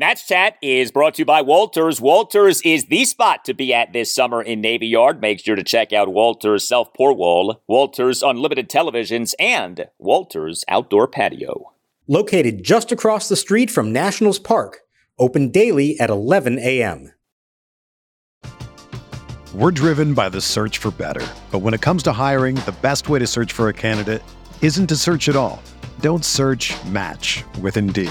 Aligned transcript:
Nats 0.00 0.26
Chat 0.26 0.56
is 0.62 0.90
brought 0.90 1.16
to 1.16 1.18
you 1.20 1.26
by 1.26 1.42
Walters. 1.42 2.00
Walters 2.00 2.62
is 2.62 2.86
the 2.86 3.04
spot 3.04 3.44
to 3.44 3.52
be 3.52 3.74
at 3.74 3.92
this 3.92 4.10
summer 4.10 4.40
in 4.40 4.62
Navy 4.62 4.86
Yard. 4.86 5.20
Make 5.20 5.40
sure 5.40 5.56
to 5.56 5.62
check 5.62 5.92
out 5.92 6.08
Walters 6.08 6.66
Self 6.66 6.94
Pour 6.94 7.12
Wall, 7.12 7.62
Walters 7.68 8.22
Unlimited 8.22 8.70
Televisions, 8.70 9.34
and 9.38 9.88
Walters 9.98 10.64
Outdoor 10.68 11.06
Patio. 11.06 11.74
Located 12.08 12.64
just 12.64 12.90
across 12.90 13.28
the 13.28 13.36
street 13.36 13.70
from 13.70 13.92
Nationals 13.92 14.38
Park, 14.38 14.78
open 15.18 15.50
daily 15.50 16.00
at 16.00 16.08
11 16.08 16.58
a.m. 16.60 17.12
We're 19.52 19.70
driven 19.70 20.14
by 20.14 20.30
the 20.30 20.40
search 20.40 20.78
for 20.78 20.92
better. 20.92 21.28
But 21.50 21.58
when 21.58 21.74
it 21.74 21.82
comes 21.82 22.02
to 22.04 22.12
hiring, 22.12 22.54
the 22.54 22.76
best 22.80 23.10
way 23.10 23.18
to 23.18 23.26
search 23.26 23.52
for 23.52 23.68
a 23.68 23.74
candidate 23.74 24.22
isn't 24.62 24.86
to 24.86 24.96
search 24.96 25.28
at 25.28 25.36
all. 25.36 25.62
Don't 26.00 26.24
search 26.24 26.72
match 26.86 27.44
with 27.60 27.76
Indeed. 27.76 28.10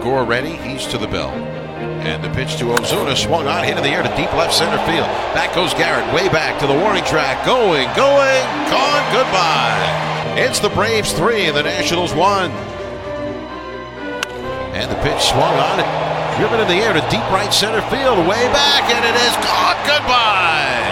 Gore 0.00 0.24
ready. 0.24 0.56
He's 0.56 0.86
to 0.88 0.98
the 0.98 1.06
bell. 1.06 1.30
And 2.02 2.22
the 2.22 2.30
pitch 2.30 2.56
to 2.58 2.64
Ozuna 2.64 3.16
swung 3.16 3.46
on, 3.46 3.64
hit 3.64 3.76
in 3.76 3.82
the 3.82 3.90
air 3.90 4.02
to 4.02 4.08
deep 4.16 4.32
left 4.34 4.54
center 4.54 4.78
field. 4.90 5.06
Back 5.34 5.54
goes 5.54 5.72
Garrett, 5.74 6.06
way 6.14 6.28
back 6.28 6.58
to 6.60 6.66
the 6.66 6.74
warning 6.74 7.04
track. 7.04 7.46
Going, 7.46 7.86
going, 7.94 8.42
gone, 8.70 9.04
goodbye. 9.14 10.34
It's 10.34 10.58
the 10.58 10.70
Braves 10.70 11.12
three 11.12 11.46
and 11.46 11.56
the 11.56 11.62
Nationals 11.62 12.14
one. 12.14 12.50
And 14.74 14.90
the 14.90 14.98
pitch 15.06 15.22
swung 15.30 15.54
on 15.54 15.78
it, 15.78 15.90
driven 16.38 16.58
in 16.58 16.66
the 16.66 16.82
air 16.82 16.92
to 16.92 17.02
deep 17.06 17.26
right 17.30 17.52
center 17.52 17.82
field, 17.86 18.18
way 18.26 18.42
back, 18.50 18.82
and 18.90 19.04
it 19.04 19.16
is 19.22 19.34
gone, 19.44 19.78
goodbye. 19.86 20.82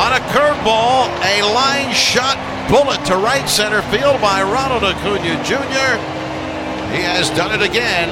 On 0.00 0.12
a 0.12 0.22
curveball, 0.32 1.12
a 1.24 1.44
line 1.52 1.92
shot 1.92 2.36
bullet 2.68 3.04
to 3.06 3.16
right 3.16 3.48
center 3.48 3.82
field 3.92 4.20
by 4.20 4.42
Ronald 4.42 4.84
Acuna 4.84 5.36
Jr. 5.44 6.15
He 6.92 7.02
has 7.02 7.30
done 7.30 7.52
it 7.58 7.68
again. 7.68 8.10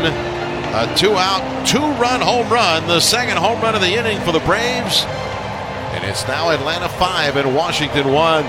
A 0.75 0.97
two 0.97 1.12
out, 1.12 1.67
two 1.67 1.78
run 1.78 2.20
home 2.20 2.48
run, 2.53 2.86
the 2.86 3.00
second 3.00 3.36
home 3.36 3.61
run 3.61 3.75
of 3.75 3.81
the 3.81 3.94
inning 3.94 4.20
for 4.20 4.33
the 4.33 4.41
Braves. 4.41 5.05
And 5.94 6.05
it's 6.05 6.27
now 6.27 6.50
Atlanta 6.50 6.88
5 6.88 7.37
and 7.37 7.54
Washington 7.54 8.12
1. 8.12 8.44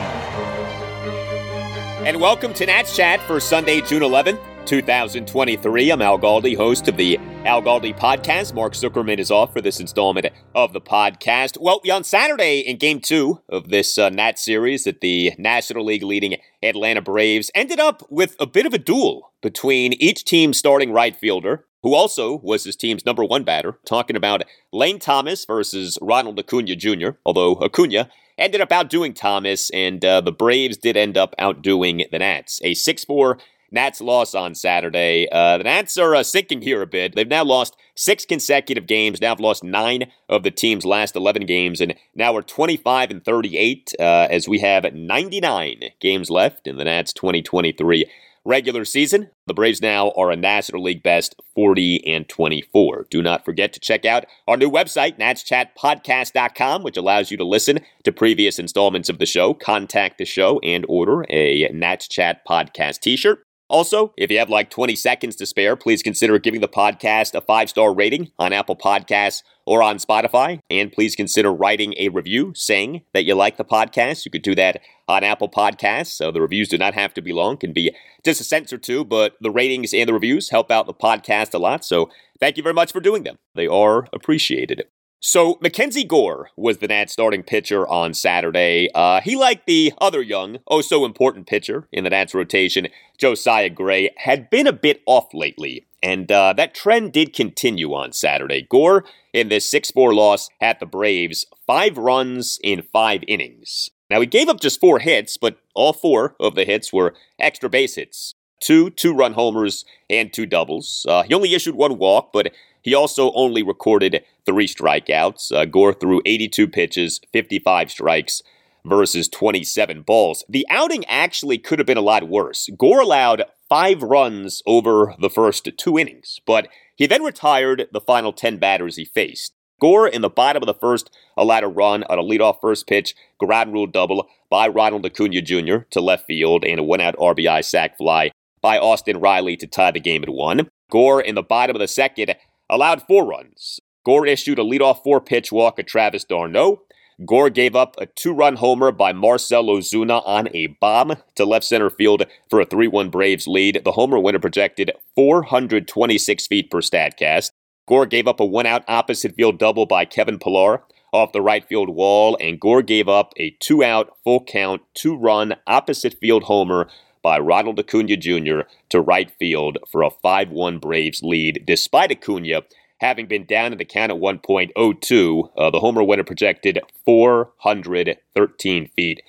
And 2.05 2.19
welcome 2.19 2.53
to 2.55 2.65
Nats 2.65 2.95
Chat 2.95 3.21
for 3.21 3.39
Sunday, 3.39 3.81
June 3.81 4.01
11th, 4.01 4.39
2023. 4.65 5.91
I'm 5.91 6.01
Al 6.01 6.17
Galdi, 6.17 6.57
host 6.57 6.87
of 6.87 6.97
the 6.97 7.19
Al 7.45 7.61
Galdi 7.61 7.95
podcast. 7.95 8.55
Mark 8.55 8.73
Zuckerman 8.73 9.19
is 9.19 9.29
off 9.29 9.53
for 9.53 9.61
this 9.61 9.79
installment 9.79 10.27
of 10.55 10.73
the 10.73 10.81
podcast. 10.81 11.59
Well, 11.61 11.81
on 11.91 12.03
Saturday 12.03 12.61
in 12.61 12.77
game 12.77 12.99
two 12.99 13.41
of 13.47 13.69
this 13.69 13.97
uh, 13.97 14.09
Nats 14.09 14.43
series 14.43 14.83
that 14.85 15.01
the 15.01 15.33
National 15.37 15.85
League 15.85 16.01
leading 16.01 16.37
Atlanta 16.63 17.01
Braves 17.01 17.51
ended 17.53 17.79
up 17.79 18.03
with 18.09 18.35
a 18.39 18.47
bit 18.47 18.65
of 18.65 18.73
a 18.73 18.79
duel 18.79 19.31
between 19.41 19.93
each 19.93 20.25
team's 20.25 20.57
starting 20.57 20.91
right 20.91 21.15
fielder, 21.15 21.65
who 21.83 21.93
also 21.93 22.39
was 22.39 22.63
his 22.63 22.75
team's 22.75 23.05
number 23.05 23.23
one 23.23 23.43
batter, 23.43 23.77
talking 23.85 24.15
about 24.15 24.43
Lane 24.73 24.97
Thomas 24.97 25.45
versus 25.45 25.99
Ronald 26.01 26.39
Acuna 26.39 26.75
Jr., 26.75 27.09
although 27.23 27.55
Acuna 27.57 28.09
ended 28.37 28.61
up 28.61 28.71
outdoing 28.71 29.13
Thomas, 29.13 29.69
and 29.69 30.03
uh, 30.03 30.21
the 30.21 30.31
Braves 30.31 30.77
did 30.77 30.97
end 30.97 31.17
up 31.17 31.35
outdoing 31.37 32.05
the 32.11 32.19
Nats. 32.19 32.59
A 32.63 32.73
6 32.73 33.05
4 33.05 33.37
Nats 33.75 34.01
loss 34.01 34.33
on 34.33 34.55
Saturday. 34.55 35.27
Uh, 35.31 35.57
the 35.57 35.65
Nats 35.65 35.97
are 35.97 36.15
uh, 36.15 36.23
sinking 36.23 36.61
here 36.61 36.81
a 36.81 36.87
bit. 36.87 37.13
They've 37.13 37.27
now 37.27 37.43
lost 37.43 37.75
six 37.93 38.25
consecutive 38.25 38.87
games. 38.87 39.21
Now 39.21 39.29
have 39.29 39.39
lost 39.39 39.63
nine 39.63 40.11
of 40.29 40.43
the 40.43 40.51
team's 40.51 40.85
last 40.85 41.15
11 41.15 41.45
games, 41.45 41.81
and 41.81 41.93
now 42.15 42.33
we're 42.33 42.41
25 42.41 43.11
and 43.11 43.23
38 43.23 43.93
uh, 43.99 44.27
as 44.31 44.47
we 44.47 44.59
have 44.59 44.91
99 44.93 45.81
games 45.99 46.29
left 46.29 46.67
in 46.67 46.77
the 46.77 46.85
Nats 46.85 47.13
2023 47.13 48.09
regular 48.45 48.85
season. 48.85 49.29
The 49.47 49.53
Braves 49.53 49.81
now 49.81 50.11
are 50.11 50.31
a 50.31 50.35
National 50.35 50.83
League 50.83 51.03
best 51.03 51.35
40 51.55 52.07
and 52.07 52.29
24. 52.29 53.07
Do 53.09 53.21
not 53.21 53.43
forget 53.43 53.73
to 53.73 53.79
check 53.79 54.05
out 54.05 54.25
our 54.47 54.55
new 54.55 54.69
website, 54.69 55.19
natschatpodcast.com, 55.19 56.83
which 56.83 56.95
allows 56.95 57.31
you 57.31 57.37
to 57.37 57.43
listen 57.43 57.79
to 58.03 58.11
previous 58.11 58.59
installments 58.59 59.09
of 59.09 59.17
the 59.17 59.25
show, 59.25 59.53
contact 59.53 60.17
the 60.17 60.25
show, 60.25 60.59
and 60.59 60.85
order 60.87 61.25
a 61.29 61.67
Nats 61.73 62.07
Chat 62.07 62.45
podcast 62.47 63.01
t 63.01 63.15
shirt. 63.17 63.44
Also, 63.67 64.13
if 64.15 64.29
you 64.29 64.37
have 64.37 64.49
like 64.49 64.69
20 64.69 64.95
seconds 64.95 65.35
to 65.37 65.45
spare, 65.45 65.75
please 65.75 66.03
consider 66.03 66.37
giving 66.37 66.61
the 66.61 66.67
podcast 66.67 67.33
a 67.33 67.41
five 67.41 67.69
star 67.69 67.93
rating 67.93 68.31
on 68.37 68.53
Apple 68.53 68.75
Podcasts 68.75 69.41
or 69.65 69.81
on 69.81 69.97
Spotify. 69.97 70.59
And 70.69 70.91
please 70.91 71.15
consider 71.15 71.51
writing 71.51 71.95
a 71.97 72.09
review 72.09 72.53
saying 72.55 73.01
that 73.13 73.25
you 73.25 73.33
like 73.33 73.57
the 73.57 73.65
podcast. 73.65 74.25
You 74.25 74.31
could 74.31 74.43
do 74.43 74.55
that 74.55 74.81
on 75.07 75.23
Apple 75.23 75.49
Podcasts. 75.49 76.07
So 76.07 76.31
the 76.31 76.41
reviews 76.41 76.69
do 76.69 76.77
not 76.77 76.93
have 76.93 77.13
to 77.15 77.21
be 77.21 77.33
long, 77.33 77.57
can 77.57 77.73
be 77.73 77.95
just 78.23 78.41
a 78.41 78.43
sentence 78.43 78.71
or 78.71 78.77
two, 78.77 79.03
but 79.03 79.35
the 79.41 79.51
ratings 79.51 79.93
and 79.93 80.07
the 80.07 80.13
reviews 80.13 80.49
help 80.49 80.69
out 80.69 80.85
the 80.85 80.93
podcast 80.93 81.53
a 81.53 81.57
lot. 81.57 81.83
So 81.83 82.09
thank 82.39 82.57
you 82.57 82.63
very 82.63 82.73
much 82.73 82.91
for 82.91 82.99
doing 82.99 83.23
them. 83.23 83.37
They 83.55 83.67
are 83.67 84.07
appreciated. 84.13 84.85
So 85.27 85.57
Mackenzie 85.59 86.03
Gore 86.03 86.51
was 86.55 86.77
the 86.77 86.87
Nats 86.87 87.11
starting 87.11 87.41
pitcher 87.41 87.87
on 87.87 88.13
Saturday. 88.13 88.89
Uh, 88.93 89.21
he, 89.21 89.35
like 89.35 89.65
the 89.65 89.91
other 89.99 90.21
young, 90.21 90.59
oh 90.67 90.81
so 90.81 91.03
important 91.03 91.47
pitcher 91.47 91.87
in 91.91 92.03
the 92.03 92.11
Nats 92.11 92.35
rotation, 92.35 92.89
Josiah 93.17 93.69
Gray, 93.69 94.09
had 94.17 94.49
been 94.49 94.67
a 94.67 94.73
bit 94.73 95.01
off 95.05 95.33
lately. 95.33 95.85
And 96.03 96.31
uh, 96.31 96.53
that 96.53 96.75
trend 96.75 97.13
did 97.13 97.33
continue 97.33 97.93
on 97.93 98.11
Saturday. 98.11 98.67
Gore, 98.69 99.05
in 99.33 99.49
this 99.49 99.69
6 99.69 99.91
4 99.91 100.13
loss 100.13 100.49
at 100.61 100.79
the 100.79 100.85
Braves, 100.85 101.45
five 101.65 101.97
runs 101.97 102.59
in 102.63 102.81
five 102.81 103.23
innings. 103.27 103.89
Now, 104.09 104.21
he 104.21 104.27
gave 104.27 104.49
up 104.49 104.59
just 104.59 104.79
four 104.79 104.99
hits, 104.99 105.35
but 105.35 105.57
all 105.73 105.93
four 105.93 106.35
of 106.39 106.53
the 106.53 106.63
hits 106.63 106.93
were 106.93 107.15
extra 107.39 107.69
base 107.69 107.95
hits 107.95 108.35
two 108.59 108.89
two 108.89 109.13
run 109.13 109.33
homers 109.33 109.85
and 110.09 110.31
two 110.31 110.45
doubles. 110.45 111.05
Uh, 111.07 111.23
he 111.23 111.33
only 111.33 111.53
issued 111.53 111.75
one 111.75 111.97
walk, 111.97 112.31
but 112.33 112.51
he 112.81 112.93
also 112.93 113.31
only 113.33 113.63
recorded 113.63 114.23
three 114.45 114.67
strikeouts. 114.67 115.51
Uh, 115.51 115.65
Gore 115.65 115.93
threw 115.93 116.21
82 116.25 116.67
pitches, 116.67 117.19
55 117.31 117.91
strikes 117.91 118.43
versus 118.85 119.27
27 119.27 120.03
balls. 120.03 120.45
The 120.47 120.65
outing 120.69 121.03
actually 121.05 121.57
could 121.57 121.79
have 121.79 121.85
been 121.85 121.97
a 121.97 122.01
lot 122.01 122.29
worse. 122.29 122.69
Gore 122.77 123.01
allowed 123.01 123.45
five 123.67 124.01
runs 124.03 124.61
over 124.65 125.15
the 125.19 125.29
first 125.29 125.69
two 125.77 125.97
innings, 125.97 126.39
but 126.45 126.67
he 126.95 127.07
then 127.07 127.23
retired 127.23 127.87
the 127.91 128.01
final 128.01 128.31
10 128.31 128.57
batters 128.57 128.95
he 128.95 129.05
faced. 129.05 129.53
Gore 129.81 130.07
in 130.07 130.21
the 130.21 130.29
bottom 130.29 130.63
of 130.63 130.67
the 130.67 130.79
first 130.79 131.09
allowed 131.35 131.63
a 131.63 131.67
run 131.67 132.03
on 132.03 132.17
a 132.17 132.23
leadoff 132.23 132.61
first 132.61 132.87
pitch, 132.87 133.13
ground 133.37 133.73
rule 133.73 133.87
double 133.87 134.27
by 134.49 134.67
Ronald 134.67 135.05
Acuna 135.05 135.41
Jr. 135.41 135.79
to 135.89 135.99
left 135.99 136.25
field 136.27 136.63
and 136.63 136.79
a 136.79 136.83
one 136.83 137.01
out 137.01 137.17
RBI 137.17 137.63
sac 137.65 137.97
fly 137.97 138.31
by 138.61 138.77
Austin 138.77 139.19
Riley 139.19 139.57
to 139.57 139.67
tie 139.67 139.91
the 139.91 139.99
game 139.99 140.23
at 140.23 140.29
one. 140.29 140.69
Gore 140.89 141.19
in 141.19 141.35
the 141.35 141.43
bottom 141.43 141.75
of 141.75 141.81
the 141.81 141.87
second 141.87 142.35
allowed 142.69 143.03
four 143.03 143.25
runs. 143.25 143.79
Gore 144.05 144.25
issued 144.25 144.59
a 144.59 144.63
leadoff 144.63 145.03
four 145.03 145.19
pitch 145.19 145.51
walk 145.51 145.77
at 145.77 145.87
Travis 145.87 146.23
d'Arnaud. 146.23 146.81
Gore 147.23 147.49
gave 147.49 147.75
up 147.77 147.95
a 147.97 148.07
two 148.07 148.33
run 148.33 148.57
homer 148.57 148.91
by 148.91 149.13
Marcell 149.13 149.67
Ozuna 149.67 150.21
on 150.25 150.49
a 150.53 150.67
bomb 150.67 151.15
to 151.35 151.45
left 151.45 151.63
center 151.63 151.89
field 151.89 152.25
for 152.49 152.59
a 152.59 152.65
3 152.65 152.89
1 152.89 153.09
Braves 153.09 153.47
lead. 153.47 153.81
The 153.85 153.93
homer 153.93 154.19
winner 154.19 154.39
projected 154.39 154.91
426 155.15 156.47
feet 156.47 156.69
per 156.69 156.81
StatCast. 156.81 157.51
Gore 157.87 158.05
gave 158.05 158.27
up 158.27 158.41
a 158.41 158.45
one 158.45 158.65
out 158.65 158.83
opposite 158.89 159.35
field 159.35 159.59
double 159.59 159.85
by 159.85 160.03
Kevin 160.03 160.39
Pillar 160.39 160.83
off 161.13 161.31
the 161.31 161.41
right 161.41 161.65
field 161.65 161.89
wall, 161.89 162.37
and 162.41 162.59
Gore 162.59 162.81
gave 162.81 163.07
up 163.07 163.31
a 163.37 163.55
two 163.61 163.81
out, 163.81 164.17
full 164.25 164.43
count, 164.43 164.81
two 164.93 165.15
run 165.15 165.55
opposite 165.65 166.15
field 166.19 166.43
homer 166.43 166.89
by 167.23 167.39
Ronald 167.39 167.79
Acuna 167.79 168.17
Jr. 168.17 168.67
to 168.89 168.99
right 168.99 169.31
field 169.39 169.77
for 169.89 170.03
a 170.03 170.09
5 170.09 170.49
1 170.49 170.79
Braves 170.79 171.23
lead, 171.23 171.63
despite 171.65 172.11
Acuna 172.11 172.63
having 172.99 173.27
been 173.27 173.45
down 173.45 173.71
in 173.71 173.77
the 173.77 173.85
count 173.85 174.11
at 174.11 174.17
1.02. 174.17 175.49
Uh, 175.57 175.69
the 175.69 175.79
homer 175.79 176.03
winner 176.03 176.23
projected 176.23 176.79
413 177.05 178.89
feet 178.95 179.21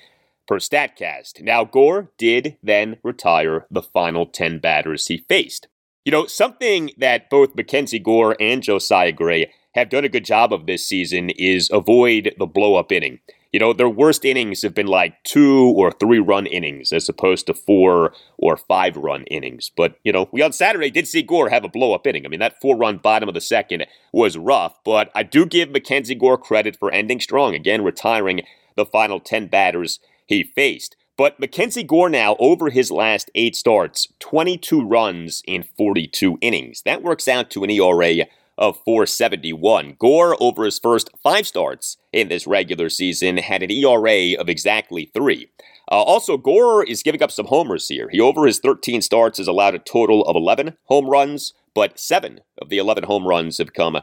per 0.46 0.58
StatCast. 0.58 1.42
Now, 1.42 1.64
Gore 1.64 2.10
did 2.18 2.56
then 2.62 2.98
retire 3.02 3.66
the 3.70 3.82
final 3.82 4.26
10 4.26 4.58
batters 4.58 5.06
he 5.06 5.18
faced. 5.18 5.68
You 6.04 6.12
know, 6.12 6.26
something 6.26 6.92
that 6.98 7.28
both 7.28 7.56
Mackenzie 7.56 7.98
Gore 7.98 8.36
and 8.40 8.62
Josiah 8.62 9.12
Gray 9.12 9.52
have 9.74 9.90
done 9.90 10.04
a 10.04 10.08
good 10.08 10.24
job 10.24 10.52
of 10.52 10.66
this 10.66 10.86
season 10.86 11.30
is 11.30 11.68
avoid 11.72 12.34
the 12.38 12.46
blow 12.46 12.76
up 12.76 12.92
inning. 12.92 13.18
You 13.56 13.60
know, 13.60 13.72
their 13.72 13.88
worst 13.88 14.26
innings 14.26 14.60
have 14.60 14.74
been 14.74 14.86
like 14.86 15.22
two 15.22 15.72
or 15.78 15.90
three 15.90 16.18
run 16.18 16.44
innings 16.44 16.92
as 16.92 17.08
opposed 17.08 17.46
to 17.46 17.54
four 17.54 18.12
or 18.36 18.58
five 18.58 18.98
run 18.98 19.24
innings. 19.30 19.70
But, 19.74 19.96
you 20.04 20.12
know, 20.12 20.28
we 20.30 20.42
on 20.42 20.52
Saturday 20.52 20.90
did 20.90 21.08
see 21.08 21.22
Gore 21.22 21.48
have 21.48 21.64
a 21.64 21.68
blow 21.70 21.94
up 21.94 22.06
inning. 22.06 22.26
I 22.26 22.28
mean, 22.28 22.40
that 22.40 22.60
four 22.60 22.76
run 22.76 22.98
bottom 22.98 23.30
of 23.30 23.34
the 23.34 23.40
second 23.40 23.86
was 24.12 24.36
rough, 24.36 24.78
but 24.84 25.10
I 25.14 25.22
do 25.22 25.46
give 25.46 25.70
Mackenzie 25.70 26.14
Gore 26.14 26.36
credit 26.36 26.76
for 26.78 26.90
ending 26.90 27.18
strong, 27.18 27.54
again, 27.54 27.82
retiring 27.82 28.42
the 28.74 28.84
final 28.84 29.20
10 29.20 29.46
batters 29.46 30.00
he 30.26 30.42
faced. 30.42 30.94
But 31.16 31.40
Mackenzie 31.40 31.82
Gore 31.82 32.10
now, 32.10 32.36
over 32.38 32.68
his 32.68 32.90
last 32.90 33.30
eight 33.34 33.56
starts, 33.56 34.08
22 34.18 34.86
runs 34.86 35.42
in 35.46 35.62
42 35.62 36.36
innings. 36.42 36.82
That 36.82 37.02
works 37.02 37.26
out 37.26 37.48
to 37.52 37.64
an 37.64 37.70
ERA 37.70 38.26
of 38.58 38.80
471. 38.84 39.96
Gore, 39.98 40.36
over 40.40 40.64
his 40.64 40.78
first 40.78 41.10
five 41.22 41.46
starts 41.46 41.96
in 42.12 42.28
this 42.28 42.46
regular 42.46 42.88
season, 42.88 43.36
had 43.36 43.62
an 43.62 43.70
ERA 43.70 44.34
of 44.38 44.48
exactly 44.48 45.10
three. 45.12 45.50
Uh, 45.90 46.02
also, 46.02 46.36
Gore 46.36 46.84
is 46.84 47.02
giving 47.02 47.22
up 47.22 47.30
some 47.30 47.46
homers 47.46 47.88
here. 47.88 48.08
He, 48.10 48.20
over 48.20 48.46
his 48.46 48.58
13 48.58 49.02
starts, 49.02 49.38
has 49.38 49.46
allowed 49.46 49.74
a 49.74 49.78
total 49.78 50.22
of 50.22 50.34
11 50.34 50.76
home 50.84 51.08
runs, 51.08 51.52
but 51.74 51.98
seven 51.98 52.40
of 52.60 52.68
the 52.68 52.78
11 52.78 53.04
home 53.04 53.26
runs 53.26 53.58
have 53.58 53.72
come 53.72 53.98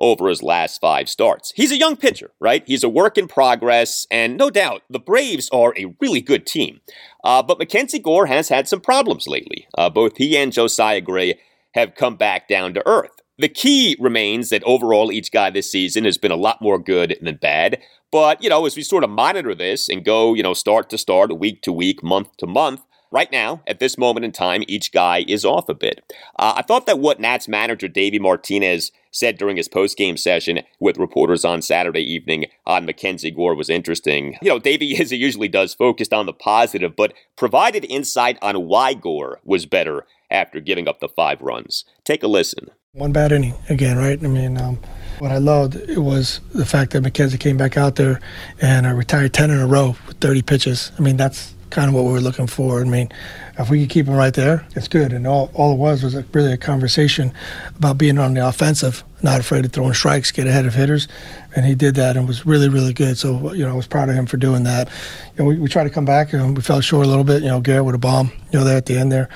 over 0.00 0.28
his 0.28 0.42
last 0.42 0.80
five 0.80 1.08
starts. 1.08 1.52
He's 1.54 1.70
a 1.70 1.78
young 1.78 1.96
pitcher, 1.96 2.30
right? 2.40 2.64
He's 2.66 2.82
a 2.82 2.88
work 2.88 3.18
in 3.18 3.28
progress, 3.28 4.06
and 4.10 4.36
no 4.36 4.50
doubt 4.50 4.82
the 4.88 4.98
Braves 4.98 5.48
are 5.52 5.74
a 5.76 5.94
really 6.00 6.22
good 6.22 6.46
team. 6.46 6.80
Uh, 7.22 7.42
but 7.42 7.58
Mackenzie 7.58 7.98
Gore 7.98 8.26
has 8.26 8.48
had 8.48 8.66
some 8.66 8.80
problems 8.80 9.28
lately. 9.28 9.68
Uh, 9.76 9.90
both 9.90 10.16
he 10.16 10.36
and 10.36 10.52
Josiah 10.52 11.02
Gray 11.02 11.38
have 11.74 11.94
come 11.94 12.16
back 12.16 12.48
down 12.48 12.74
to 12.74 12.86
earth. 12.88 13.19
The 13.40 13.48
key 13.48 13.96
remains 13.98 14.50
that 14.50 14.62
overall 14.64 15.10
each 15.10 15.32
guy 15.32 15.48
this 15.48 15.72
season 15.72 16.04
has 16.04 16.18
been 16.18 16.30
a 16.30 16.36
lot 16.36 16.60
more 16.60 16.78
good 16.78 17.16
than 17.22 17.36
bad. 17.36 17.80
But, 18.12 18.42
you 18.42 18.50
know, 18.50 18.66
as 18.66 18.76
we 18.76 18.82
sort 18.82 19.02
of 19.02 19.08
monitor 19.08 19.54
this 19.54 19.88
and 19.88 20.04
go, 20.04 20.34
you 20.34 20.42
know, 20.42 20.52
start 20.52 20.90
to 20.90 20.98
start, 20.98 21.38
week 21.38 21.62
to 21.62 21.72
week, 21.72 22.02
month 22.02 22.36
to 22.36 22.46
month, 22.46 22.82
right 23.10 23.32
now, 23.32 23.62
at 23.66 23.78
this 23.78 23.96
moment 23.96 24.26
in 24.26 24.32
time, 24.32 24.62
each 24.68 24.92
guy 24.92 25.24
is 25.26 25.46
off 25.46 25.70
a 25.70 25.74
bit. 25.74 26.04
Uh, 26.38 26.52
I 26.56 26.60
thought 26.60 26.84
that 26.84 26.98
what 26.98 27.18
Nats 27.18 27.48
manager 27.48 27.88
Davey 27.88 28.18
Martinez 28.18 28.92
said 29.10 29.38
during 29.38 29.56
his 29.56 29.68
post-game 29.68 30.18
session 30.18 30.60
with 30.78 30.98
reporters 30.98 31.42
on 31.42 31.62
Saturday 31.62 32.02
evening 32.02 32.44
on 32.66 32.84
Mackenzie 32.84 33.30
Gore 33.30 33.54
was 33.54 33.70
interesting. 33.70 34.36
You 34.42 34.50
know, 34.50 34.58
Davey, 34.58 34.94
as 35.00 35.12
he 35.12 35.16
usually 35.16 35.48
does, 35.48 35.72
focused 35.72 36.12
on 36.12 36.26
the 36.26 36.34
positive, 36.34 36.94
but 36.94 37.14
provided 37.36 37.86
insight 37.86 38.36
on 38.42 38.66
why 38.66 38.92
Gore 38.92 39.40
was 39.44 39.64
better 39.64 40.04
after 40.30 40.60
giving 40.60 40.86
up 40.86 41.00
the 41.00 41.08
five 41.08 41.40
runs. 41.40 41.86
Take 42.04 42.22
a 42.22 42.28
listen. 42.28 42.68
One 42.94 43.12
bad 43.12 43.30
inning 43.30 43.54
again, 43.68 43.98
right? 43.98 44.18
I 44.20 44.26
mean, 44.26 44.58
um, 44.58 44.76
what 45.20 45.30
I 45.30 45.38
loved 45.38 45.76
it 45.76 46.00
was 46.00 46.40
the 46.52 46.66
fact 46.66 46.90
that 46.90 47.04
MacKenzie 47.04 47.38
came 47.38 47.56
back 47.56 47.76
out 47.76 47.94
there 47.94 48.18
and 48.60 48.84
I 48.84 48.90
retired 48.90 49.32
10 49.32 49.48
in 49.48 49.60
a 49.60 49.66
row 49.68 49.94
with 50.08 50.18
30 50.18 50.42
pitches. 50.42 50.90
I 50.98 51.02
mean, 51.02 51.16
that's 51.16 51.54
kind 51.70 51.88
of 51.88 51.94
what 51.94 52.02
we 52.02 52.10
were 52.10 52.20
looking 52.20 52.48
for. 52.48 52.80
I 52.80 52.84
mean, 52.84 53.12
if 53.56 53.70
we 53.70 53.82
could 53.82 53.90
keep 53.90 54.06
him 54.06 54.14
right 54.14 54.34
there, 54.34 54.66
it's 54.74 54.88
good. 54.88 55.12
And 55.12 55.24
all, 55.24 55.52
all 55.54 55.74
it 55.74 55.76
was 55.76 56.02
was 56.02 56.16
a, 56.16 56.24
really 56.32 56.52
a 56.52 56.56
conversation 56.56 57.32
about 57.76 57.96
being 57.96 58.18
on 58.18 58.34
the 58.34 58.44
offensive, 58.44 59.04
not 59.22 59.38
afraid 59.38 59.64
of 59.64 59.72
throwing 59.72 59.94
strikes, 59.94 60.32
get 60.32 60.48
ahead 60.48 60.66
of 60.66 60.74
hitters. 60.74 61.06
And 61.54 61.64
he 61.64 61.76
did 61.76 61.94
that 61.94 62.16
and 62.16 62.26
was 62.26 62.44
really, 62.44 62.68
really 62.68 62.92
good. 62.92 63.16
So, 63.16 63.52
you 63.52 63.64
know, 63.64 63.70
I 63.70 63.76
was 63.76 63.86
proud 63.86 64.08
of 64.08 64.16
him 64.16 64.26
for 64.26 64.36
doing 64.36 64.64
that. 64.64 64.88
You 65.36 65.44
know, 65.44 65.48
we, 65.48 65.60
we 65.60 65.68
tried 65.68 65.84
to 65.84 65.90
come 65.90 66.06
back 66.06 66.32
and 66.32 66.56
we 66.56 66.62
fell 66.64 66.80
short 66.80 67.06
a 67.06 67.08
little 67.08 67.22
bit. 67.22 67.44
You 67.44 67.50
know, 67.50 67.60
Garrett 67.60 67.84
with 67.84 67.94
a 67.94 67.98
bomb, 67.98 68.32
you 68.50 68.58
know, 68.58 68.64
there 68.64 68.76
at 68.76 68.86
the 68.86 68.98
end 68.98 69.12
there. 69.12 69.28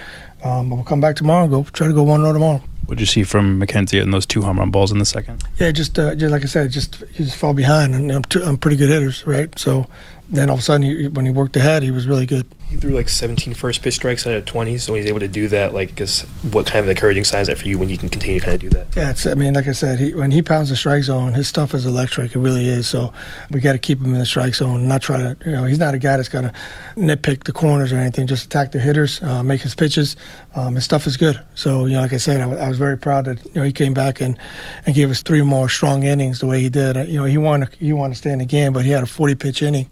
Um, 0.42 0.70
but 0.70 0.74
we'll 0.74 0.84
come 0.84 1.00
back 1.00 1.14
tomorrow 1.14 1.44
and 1.44 1.52
go 1.52 1.62
try 1.72 1.86
to 1.86 1.94
go 1.94 2.02
1 2.02 2.20
0 2.20 2.32
tomorrow. 2.32 2.60
What 2.86 2.98
did 2.98 3.00
you 3.00 3.06
see 3.06 3.24
from 3.24 3.58
Mackenzie 3.58 3.98
in 3.98 4.10
those 4.10 4.26
two 4.26 4.42
home 4.42 4.58
run 4.58 4.70
balls 4.70 4.92
in 4.92 4.98
the 4.98 5.04
second? 5.04 5.42
Yeah, 5.58 5.70
just 5.70 5.98
uh, 5.98 6.14
just 6.14 6.30
like 6.32 6.42
I 6.42 6.46
said, 6.46 6.70
just 6.70 6.96
he 7.12 7.24
just 7.24 7.36
fall 7.36 7.54
behind, 7.54 7.94
and 7.94 8.10
I'm, 8.12 8.22
t- 8.22 8.42
I'm 8.42 8.58
pretty 8.58 8.76
good 8.76 8.90
hitters, 8.90 9.26
right? 9.26 9.56
So 9.58 9.86
then 10.28 10.50
all 10.50 10.54
of 10.54 10.60
a 10.60 10.62
sudden, 10.62 10.82
he, 10.82 11.08
when 11.08 11.24
he 11.24 11.30
worked 11.30 11.56
ahead, 11.56 11.82
he 11.82 11.90
was 11.90 12.06
really 12.06 12.26
good. 12.26 12.46
He 12.74 12.80
threw 12.80 12.90
like 12.90 13.08
17 13.08 13.54
first 13.54 13.82
pitch 13.82 13.94
strikes 13.94 14.26
out 14.26 14.34
of 14.34 14.46
20, 14.46 14.78
so 14.78 14.94
he's 14.94 15.06
able 15.06 15.20
to 15.20 15.28
do 15.28 15.46
that. 15.46 15.72
Like, 15.72 15.90
because 15.90 16.22
what 16.50 16.66
kind 16.66 16.84
of 16.84 16.88
encouraging 16.88 17.22
sign 17.22 17.42
is 17.42 17.46
that 17.46 17.56
for 17.56 17.68
you 17.68 17.78
when 17.78 17.88
you 17.88 17.96
can 17.96 18.08
continue 18.08 18.40
to 18.40 18.44
kind 18.44 18.56
of 18.56 18.60
do 18.62 18.68
that? 18.70 18.88
Yeah, 18.96 19.10
it's, 19.10 19.28
I 19.28 19.34
mean, 19.34 19.54
like 19.54 19.68
I 19.68 19.72
said, 19.72 20.00
he, 20.00 20.12
when 20.12 20.32
he 20.32 20.42
pounds 20.42 20.70
the 20.70 20.76
strike 20.76 21.04
zone, 21.04 21.34
his 21.34 21.46
stuff 21.46 21.72
is 21.72 21.86
electric. 21.86 22.34
It 22.34 22.38
really 22.40 22.66
is. 22.66 22.88
So 22.88 23.12
we 23.52 23.60
got 23.60 23.74
to 23.74 23.78
keep 23.78 24.00
him 24.00 24.12
in 24.12 24.18
the 24.18 24.26
strike 24.26 24.56
zone, 24.56 24.88
not 24.88 25.02
try 25.02 25.18
to, 25.18 25.36
you 25.46 25.52
know, 25.52 25.62
he's 25.66 25.78
not 25.78 25.94
a 25.94 25.98
guy 26.00 26.16
that's 26.16 26.28
going 26.28 26.46
to 26.46 26.52
nitpick 26.96 27.44
the 27.44 27.52
corners 27.52 27.92
or 27.92 27.96
anything. 27.96 28.26
Just 28.26 28.46
attack 28.46 28.72
the 28.72 28.80
hitters, 28.80 29.22
uh, 29.22 29.44
make 29.44 29.60
his 29.60 29.76
pitches. 29.76 30.16
Um, 30.56 30.74
his 30.74 30.82
stuff 30.82 31.06
is 31.06 31.16
good. 31.16 31.40
So, 31.54 31.86
you 31.86 31.92
know, 31.92 32.00
like 32.00 32.12
I 32.12 32.16
said, 32.16 32.40
I, 32.40 32.50
I, 32.50 32.68
was 32.68 32.78
very 32.78 32.98
proud 32.98 33.26
that, 33.26 33.44
you 33.44 33.52
know, 33.54 33.62
he 33.62 33.72
came 33.72 33.94
back 33.94 34.20
and, 34.20 34.36
and 34.84 34.96
gave 34.96 35.12
us 35.12 35.22
three 35.22 35.42
more 35.42 35.68
strong 35.68 36.02
innings 36.02 36.40
the 36.40 36.46
way 36.46 36.60
he 36.60 36.70
did. 36.70 36.96
You 37.08 37.20
know, 37.20 37.24
he 37.24 37.38
wanted, 37.38 37.72
he 37.76 37.92
wanted 37.92 38.14
to 38.14 38.18
stay 38.18 38.32
in 38.32 38.40
the 38.40 38.44
game, 38.44 38.72
but 38.72 38.84
he 38.84 38.90
had 38.90 39.04
a 39.04 39.06
40 39.06 39.36
pitch 39.36 39.62
inning. 39.62 39.88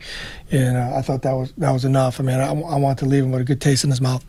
And 0.52 0.76
uh, 0.76 0.96
I 0.96 1.02
thought 1.02 1.22
that 1.22 1.32
was, 1.32 1.52
that 1.56 1.70
was 1.70 1.84
enough. 1.84 2.20
I 2.20 2.22
mean, 2.22 2.38
I, 2.38 2.48
I 2.48 2.76
want 2.76 2.98
to 2.98 3.06
leave 3.06 3.24
him 3.24 3.32
with 3.32 3.40
a 3.40 3.44
good 3.44 3.60
taste 3.60 3.84
in 3.84 3.90
his 3.90 4.00
mouth. 4.00 4.24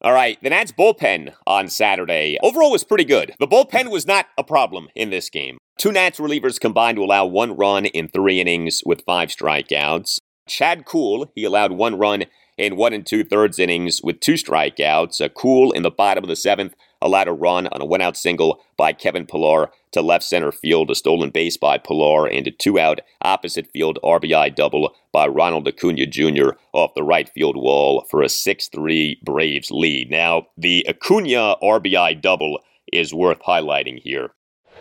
All 0.00 0.12
right, 0.12 0.38
the 0.42 0.50
Nats 0.50 0.70
bullpen 0.70 1.32
on 1.46 1.68
Saturday 1.68 2.38
overall 2.42 2.70
was 2.70 2.84
pretty 2.84 3.04
good. 3.04 3.34
The 3.40 3.48
bullpen 3.48 3.90
was 3.90 4.06
not 4.06 4.26
a 4.36 4.44
problem 4.44 4.88
in 4.94 5.10
this 5.10 5.28
game. 5.28 5.58
Two 5.76 5.90
Nats 5.90 6.20
relievers 6.20 6.60
combined 6.60 6.96
to 6.96 7.04
allow 7.04 7.26
one 7.26 7.56
run 7.56 7.86
in 7.86 8.08
three 8.08 8.40
innings 8.40 8.82
with 8.84 9.04
five 9.04 9.28
strikeouts. 9.28 10.18
Chad 10.48 10.84
Kuhl, 10.84 11.30
he 11.34 11.44
allowed 11.44 11.72
one 11.72 11.96
run 11.96 12.24
in 12.56 12.76
one 12.76 12.92
and 12.92 13.06
two 13.06 13.24
thirds 13.24 13.58
innings 13.58 14.00
with 14.02 14.20
two 14.20 14.34
strikeouts. 14.34 15.20
A 15.20 15.28
Kuhl 15.28 15.72
in 15.72 15.82
the 15.82 15.90
bottom 15.90 16.24
of 16.24 16.28
the 16.28 16.36
seventh 16.36 16.74
allowed 17.00 17.28
a 17.28 17.32
run 17.32 17.66
on 17.68 17.80
a 17.80 17.84
one 17.84 18.00
out 18.00 18.16
single 18.16 18.60
by 18.76 18.92
Kevin 18.92 19.26
Pillar 19.26 19.70
to 19.92 20.02
left 20.02 20.24
center 20.24 20.52
field, 20.52 20.90
a 20.90 20.94
stolen 20.94 21.30
base 21.30 21.56
by 21.56 21.78
Pillar, 21.78 22.26
and 22.26 22.46
a 22.46 22.50
two 22.50 22.78
out 22.78 23.00
opposite 23.22 23.66
field 23.68 23.98
RBI 24.02 24.54
double 24.54 24.94
by 25.12 25.26
Ronald 25.26 25.66
Acuna 25.68 26.06
Jr. 26.06 26.50
off 26.72 26.94
the 26.94 27.02
right 27.02 27.28
field 27.28 27.56
wall 27.56 28.04
for 28.10 28.22
a 28.22 28.28
6 28.28 28.68
3 28.68 29.20
Braves 29.24 29.70
lead. 29.70 30.10
Now, 30.10 30.46
the 30.56 30.86
Acuna 30.88 31.56
RBI 31.62 32.20
double 32.20 32.60
is 32.92 33.14
worth 33.14 33.40
highlighting 33.40 34.00
here. 34.00 34.30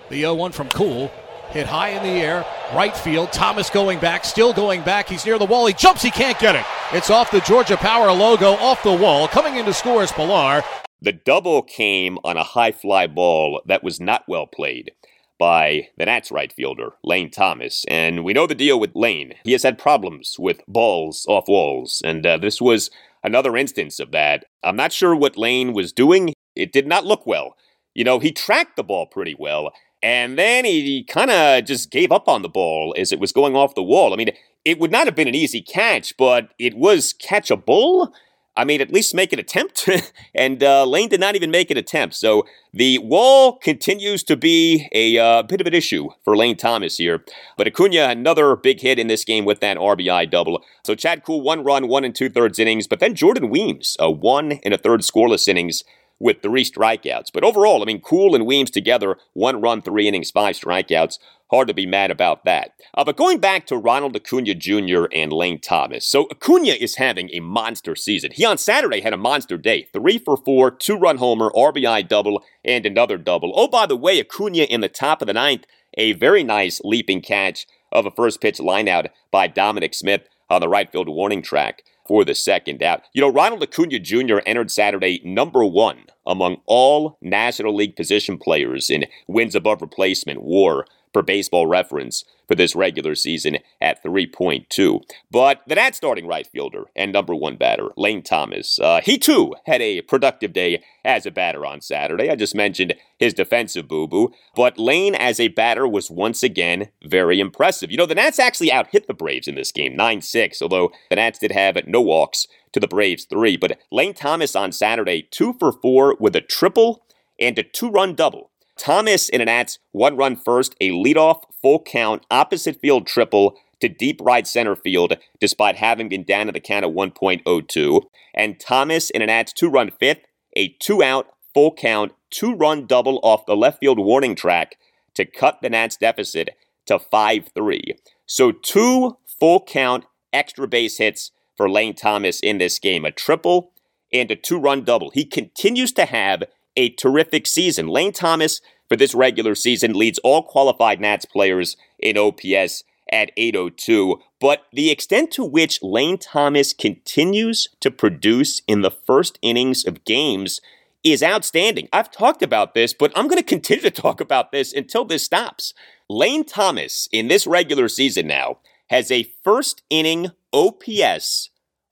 The 0.09 0.21
0 0.21 0.35
1 0.35 0.51
from 0.51 0.69
Kuhl. 0.69 1.11
Hit 1.49 1.65
high 1.65 1.89
in 1.89 2.03
the 2.03 2.09
air, 2.09 2.45
right 2.75 2.95
field. 2.95 3.31
Thomas 3.31 3.69
going 3.69 3.99
back, 3.99 4.25
still 4.25 4.51
going 4.51 4.81
back. 4.81 5.07
He's 5.07 5.25
near 5.25 5.39
the 5.39 5.45
wall. 5.45 5.65
He 5.65 5.73
jumps, 5.73 6.01
he 6.01 6.11
can't 6.11 6.37
get 6.39 6.55
it. 6.55 6.65
It's 6.91 7.09
off 7.09 7.31
the 7.31 7.39
Georgia 7.39 7.77
Power 7.77 8.11
logo, 8.11 8.51
off 8.53 8.83
the 8.83 8.93
wall. 8.93 9.29
Coming 9.29 9.55
in 9.55 9.65
to 9.65 9.73
score 9.73 10.03
is 10.03 10.11
Pillar. 10.11 10.61
The 11.01 11.13
double 11.13 11.61
came 11.61 12.17
on 12.25 12.35
a 12.35 12.43
high 12.43 12.73
fly 12.73 13.07
ball 13.07 13.61
that 13.65 13.81
was 13.83 14.01
not 14.01 14.23
well 14.27 14.45
played 14.45 14.91
by 15.39 15.87
the 15.97 16.05
Nats 16.05 16.31
right 16.31 16.51
fielder, 16.51 16.93
Lane 17.03 17.31
Thomas. 17.31 17.85
And 17.87 18.25
we 18.25 18.33
know 18.33 18.45
the 18.45 18.55
deal 18.55 18.77
with 18.77 18.95
Lane. 18.95 19.33
He 19.45 19.53
has 19.53 19.63
had 19.63 19.77
problems 19.77 20.35
with 20.37 20.61
balls 20.67 21.25
off 21.29 21.47
walls, 21.47 22.01
and 22.03 22.25
uh, 22.25 22.37
this 22.37 22.59
was 22.59 22.89
another 23.23 23.55
instance 23.55 23.99
of 24.01 24.11
that. 24.11 24.45
I'm 24.63 24.75
not 24.75 24.91
sure 24.91 25.15
what 25.15 25.37
Lane 25.37 25.71
was 25.71 25.93
doing. 25.93 26.33
It 26.55 26.73
did 26.73 26.87
not 26.87 27.05
look 27.05 27.25
well. 27.25 27.55
You 27.93 28.03
know, 28.03 28.19
he 28.19 28.31
tracked 28.31 28.75
the 28.75 28.83
ball 28.83 29.05
pretty 29.05 29.35
well, 29.37 29.71
and 30.03 30.37
then 30.37 30.65
he 30.65 31.03
kind 31.03 31.31
of 31.31 31.65
just 31.65 31.91
gave 31.91 32.11
up 32.11 32.27
on 32.27 32.41
the 32.41 32.49
ball 32.49 32.93
as 32.97 33.11
it 33.11 33.19
was 33.19 33.31
going 33.31 33.55
off 33.55 33.75
the 33.75 33.83
wall. 33.83 34.13
I 34.13 34.15
mean, 34.15 34.31
it 34.63 34.79
would 34.79 34.91
not 34.91 35.07
have 35.07 35.15
been 35.15 35.27
an 35.27 35.35
easy 35.35 35.61
catch, 35.61 36.15
but 36.17 36.53
it 36.59 36.75
was 36.75 37.13
catchable. 37.13 38.11
I 38.55 38.65
mean, 38.65 38.81
at 38.81 38.91
least 38.91 39.13
make 39.13 39.31
an 39.33 39.39
attempt. 39.39 39.87
and 40.35 40.63
uh, 40.63 40.83
Lane 40.83 41.09
did 41.09 41.19
not 41.19 41.35
even 41.35 41.51
make 41.51 41.69
an 41.71 41.77
attempt. 41.77 42.15
So 42.15 42.45
the 42.73 42.97
wall 42.99 43.57
continues 43.57 44.23
to 44.23 44.35
be 44.35 44.89
a 44.93 45.17
uh, 45.17 45.43
bit 45.43 45.61
of 45.61 45.67
an 45.67 45.73
issue 45.73 46.09
for 46.23 46.35
Lane 46.35 46.57
Thomas 46.57 46.97
here. 46.97 47.23
But 47.55 47.67
Acuna, 47.67 48.09
another 48.09 48.55
big 48.55 48.81
hit 48.81 48.99
in 48.99 49.07
this 49.07 49.23
game 49.23 49.45
with 49.45 49.61
that 49.61 49.77
RBI 49.77 50.29
double. 50.29 50.63
So 50.83 50.95
Chad 50.95 51.23
Kuhl, 51.23 51.41
one 51.41 51.63
run, 51.63 51.87
one 51.87 52.03
and 52.03 52.15
two 52.15 52.29
thirds 52.29 52.59
innings. 52.59 52.87
But 52.87 52.99
then 52.99 53.15
Jordan 53.15 53.49
Weems, 53.49 53.95
a 53.99 54.11
one 54.11 54.59
and 54.63 54.73
a 54.73 54.77
third 54.77 55.01
scoreless 55.01 55.47
innings 55.47 55.83
with 56.19 56.41
three 56.41 56.63
strikeouts. 56.63 57.27
But 57.33 57.43
overall, 57.43 57.81
I 57.81 57.85
mean, 57.85 58.01
Kuhl 58.01 58.35
and 58.35 58.45
Weems 58.45 58.71
together, 58.71 59.17
one 59.33 59.61
run, 59.61 59.81
three 59.81 60.07
innings, 60.07 60.31
five 60.31 60.55
strikeouts. 60.55 61.19
Hard 61.49 61.69
to 61.69 61.73
be 61.73 61.85
mad 61.85 62.11
about 62.11 62.43
that. 62.43 62.71
Uh, 62.93 63.05
but 63.05 63.15
going 63.15 63.39
back 63.39 63.65
to 63.67 63.77
Ronald 63.77 64.15
Acuna 64.15 64.53
Jr. 64.53 65.05
and 65.13 65.31
Lane 65.31 65.61
Thomas. 65.61 66.05
So 66.05 66.27
Acuna 66.29 66.73
is 66.73 66.95
having 66.95 67.29
a 67.31 67.39
monster 67.39 67.95
season. 67.95 68.31
He 68.33 68.43
on 68.43 68.57
Saturday 68.57 68.99
had 68.99 69.13
a 69.13 69.17
monster 69.17 69.57
day. 69.57 69.87
Three 69.93 70.17
for 70.17 70.35
four, 70.35 70.71
two 70.71 70.97
run 70.97 71.17
homer, 71.17 71.49
RBI 71.51 72.07
double, 72.07 72.43
and 72.65 72.85
another 72.85 73.17
double. 73.17 73.53
Oh, 73.55 73.69
by 73.69 73.85
the 73.85 73.95
way, 73.95 74.19
Acuna 74.19 74.63
in 74.63 74.81
the 74.81 74.89
top 74.89 75.21
of 75.21 75.27
the 75.27 75.33
ninth, 75.33 75.65
a 75.97 76.13
very 76.13 76.43
nice 76.43 76.81
leaping 76.83 77.21
catch 77.21 77.65
of 77.93 78.05
a 78.05 78.11
first 78.11 78.41
pitch 78.41 78.57
lineout 78.57 79.07
by 79.31 79.47
Dominic 79.47 79.93
Smith 79.93 80.27
on 80.49 80.59
the 80.59 80.69
right 80.69 80.91
field 80.91 81.07
warning 81.07 81.41
track 81.41 81.83
for 82.07 82.23
the 82.23 82.35
second 82.35 82.81
out. 82.81 83.03
You 83.13 83.21
know, 83.21 83.29
Ronald 83.29 83.63
Acuna 83.63 83.99
Jr. 83.99 84.39
entered 84.45 84.71
Saturday 84.71 85.21
number 85.23 85.65
one 85.65 86.05
among 86.25 86.57
all 86.65 87.17
National 87.21 87.75
League 87.75 87.95
position 87.95 88.37
players 88.37 88.89
in 88.89 89.05
wins 89.27 89.55
above 89.55 89.81
replacement 89.81 90.41
war 90.41 90.85
per 91.13 91.21
baseball 91.21 91.67
reference 91.67 92.23
for 92.47 92.55
this 92.55 92.75
regular 92.75 93.13
season 93.13 93.57
at 93.81 94.03
3.2. 94.03 95.01
But 95.29 95.61
the 95.67 95.75
Nats 95.75 95.97
starting 95.97 96.27
right 96.27 96.47
fielder 96.47 96.85
and 96.95 97.11
number 97.11 97.35
one 97.35 97.57
batter, 97.57 97.89
Lane 97.97 98.23
Thomas, 98.23 98.79
uh, 98.79 99.01
he 99.03 99.17
too 99.17 99.53
had 99.65 99.81
a 99.81 100.01
productive 100.01 100.53
day 100.53 100.81
as 101.03 101.25
a 101.25 101.31
batter 101.31 101.65
on 101.65 101.81
Saturday. 101.81 102.29
I 102.29 102.35
just 102.35 102.55
mentioned 102.55 102.93
his 103.17 103.33
defensive 103.33 103.87
boo 103.87 104.07
boo, 104.07 104.31
but 104.55 104.79
Lane 104.79 105.15
as 105.15 105.39
a 105.39 105.49
batter 105.49 105.87
was 105.87 106.09
once 106.09 106.41
again 106.41 106.89
very 107.03 107.39
impressive. 107.39 107.91
You 107.91 107.97
know, 107.97 108.05
the 108.05 108.15
Nats 108.15 108.39
actually 108.39 108.71
out 108.71 108.87
hit 108.91 109.07
the 109.07 109.13
Braves 109.13 109.47
in 109.47 109.55
this 109.55 109.71
game, 109.71 109.95
9 109.95 110.21
6, 110.21 110.61
although 110.61 110.91
the 111.09 111.17
Nats 111.17 111.39
did 111.39 111.51
have 111.51 111.77
no 111.85 112.01
walks 112.01 112.47
to 112.71 112.79
the 112.79 112.87
Braves 112.87 113.25
three. 113.25 113.57
But 113.57 113.79
Lane 113.91 114.13
Thomas 114.13 114.55
on 114.55 114.71
Saturday, 114.71 115.27
two 115.31 115.53
for 115.53 115.71
four 115.71 116.15
with 116.19 116.35
a 116.35 116.41
triple 116.41 117.03
and 117.39 117.57
a 117.57 117.63
two 117.63 117.89
run 117.89 118.15
double. 118.15 118.51
Thomas 118.77 119.29
in 119.29 119.41
an 119.41 119.45
Nats 119.45 119.79
one 119.91 120.15
run 120.15 120.35
first, 120.35 120.75
a 120.79 120.91
leadoff 120.91 121.43
full 121.61 121.81
count 121.81 122.25
opposite 122.29 122.79
field 122.79 123.07
triple 123.07 123.57
to 123.79 123.89
deep 123.89 124.19
right 124.21 124.47
center 124.47 124.75
field 124.75 125.17
despite 125.39 125.77
having 125.77 126.09
been 126.09 126.23
down 126.23 126.47
to 126.47 126.51
the 126.51 126.59
count 126.59 126.85
of 126.85 126.91
1.02. 126.91 128.01
And 128.33 128.59
Thomas 128.59 129.09
in 129.09 129.21
an 129.21 129.27
Nats 129.27 129.53
two 129.53 129.69
run 129.69 129.91
fifth, 129.99 130.21
a 130.55 130.69
two 130.79 131.03
out 131.03 131.27
full 131.53 131.73
count 131.73 132.13
two 132.29 132.53
run 132.53 132.85
double 132.85 133.19
off 133.23 133.45
the 133.45 133.55
left 133.55 133.79
field 133.79 133.99
warning 133.99 134.35
track 134.35 134.77
to 135.15 135.25
cut 135.25 135.59
the 135.61 135.69
Nats 135.69 135.97
deficit 135.97 136.49
to 136.85 136.99
5 136.99 137.49
3. 137.53 137.95
So 138.25 138.51
two 138.51 139.17
full 139.39 139.61
count 139.61 140.05
extra 140.33 140.67
base 140.67 140.97
hits 140.97 141.31
for 141.55 141.69
Lane 141.69 141.95
Thomas 141.95 142.39
in 142.39 142.59
this 142.59 142.79
game 142.79 143.05
a 143.05 143.11
triple 143.11 143.71
and 144.13 144.29
a 144.31 144.35
two 144.35 144.59
run 144.59 144.83
double. 144.83 145.09
He 145.09 145.25
continues 145.25 145.91
to 145.93 146.05
have 146.05 146.43
a 146.77 146.91
terrific 146.91 147.45
season. 147.45 147.87
Lane 147.87 148.13
Thomas, 148.13 148.61
for 148.87 148.95
this 148.95 149.13
regular 149.13 149.55
season, 149.55 149.93
leads 149.93 150.19
all 150.19 150.43
qualified 150.43 151.01
Nats 151.01 151.25
players 151.25 151.75
in 151.99 152.17
OPS 152.17 152.83
at 153.11 153.31
802. 153.35 154.21
But 154.39 154.61
the 154.71 154.91
extent 154.91 155.31
to 155.31 155.43
which 155.43 155.83
Lane 155.83 156.17
Thomas 156.17 156.71
continues 156.73 157.67
to 157.81 157.91
produce 157.91 158.61
in 158.67 158.81
the 158.81 158.91
first 158.91 159.37
innings 159.41 159.85
of 159.85 160.05
games 160.05 160.61
is 161.03 161.21
outstanding. 161.23 161.89
I've 161.91 162.11
talked 162.11 162.43
about 162.43 162.73
this, 162.73 162.93
but 162.93 163.11
I'm 163.15 163.27
going 163.27 163.37
to 163.37 163.43
continue 163.43 163.83
to 163.83 163.91
talk 164.01 164.19
about 164.21 164.51
this 164.51 164.73
until 164.73 165.05
this 165.05 165.23
stops. 165.23 165.73
Lane 166.09 166.45
Thomas, 166.45 167.09
in 167.11 167.27
this 167.27 167.45
regular 167.47 167.89
season 167.89 168.27
now, 168.27 168.59
has 168.89 169.11
a 169.11 169.29
first 169.43 169.83
inning 169.89 170.31
OPS 170.53 171.49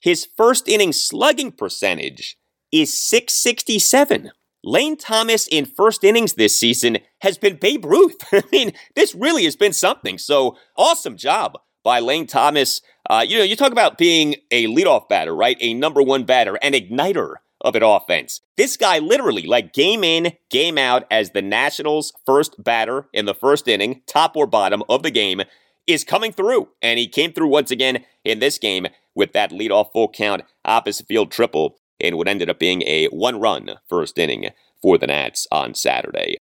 His 0.01 0.27
first 0.37 0.67
inning 0.67 0.91
slugging 0.91 1.51
percentage 1.51 2.37
is 2.71 2.93
667. 2.93 4.31
Lane 4.63 4.97
Thomas 4.97 5.47
in 5.47 5.65
first 5.65 6.03
innings 6.03 6.33
this 6.33 6.57
season 6.57 6.97
has 7.21 7.37
been 7.37 7.57
Babe 7.57 7.85
Ruth. 7.85 8.17
I 8.31 8.43
mean, 8.51 8.71
this 8.95 9.13
really 9.15 9.45
has 9.45 9.55
been 9.55 9.73
something. 9.73 10.17
So 10.17 10.57
awesome 10.75 11.15
job 11.15 11.59
by 11.83 11.99
Lane 11.99 12.27
Thomas. 12.27 12.81
Uh, 13.09 13.25
you 13.27 13.37
know, 13.37 13.43
you 13.43 13.55
talk 13.55 13.71
about 13.71 13.97
being 13.97 14.35
a 14.51 14.67
leadoff 14.67 15.09
batter, 15.09 15.35
right? 15.35 15.57
A 15.59 15.73
number 15.73 16.01
one 16.01 16.23
batter, 16.23 16.55
an 16.61 16.73
igniter 16.73 17.35
of 17.61 17.75
an 17.75 17.83
offense. 17.83 18.41
This 18.57 18.77
guy 18.77 18.99
literally, 18.99 19.43
like 19.43 19.73
game 19.73 20.03
in, 20.03 20.33
game 20.49 20.77
out, 20.77 21.05
as 21.11 21.31
the 21.31 21.41
Nationals' 21.41 22.13
first 22.25 22.61
batter 22.63 23.07
in 23.13 23.25
the 23.25 23.33
first 23.33 23.67
inning, 23.67 24.01
top 24.07 24.35
or 24.35 24.47
bottom 24.47 24.83
of 24.89 25.03
the 25.03 25.11
game, 25.11 25.41
is 25.87 26.03
coming 26.03 26.31
through. 26.31 26.69
And 26.81 26.99
he 26.99 27.07
came 27.07 27.33
through 27.33 27.49
once 27.49 27.71
again 27.71 28.05
in 28.23 28.39
this 28.39 28.57
game 28.57 28.87
with 29.15 29.33
that 29.33 29.51
leadoff 29.51 29.91
full 29.91 30.09
count 30.09 30.43
opposite 30.63 31.07
field 31.07 31.31
triple 31.31 31.77
in 31.99 32.15
what 32.15 32.27
ended 32.27 32.49
up 32.49 32.59
being 32.59 32.83
a 32.83 33.07
one 33.07 33.39
run 33.39 33.71
first 33.89 34.17
inning 34.17 34.49
for 34.81 34.97
the 34.97 35.07
Nats 35.07 35.47
on 35.51 35.73
Saturday. 35.73 36.37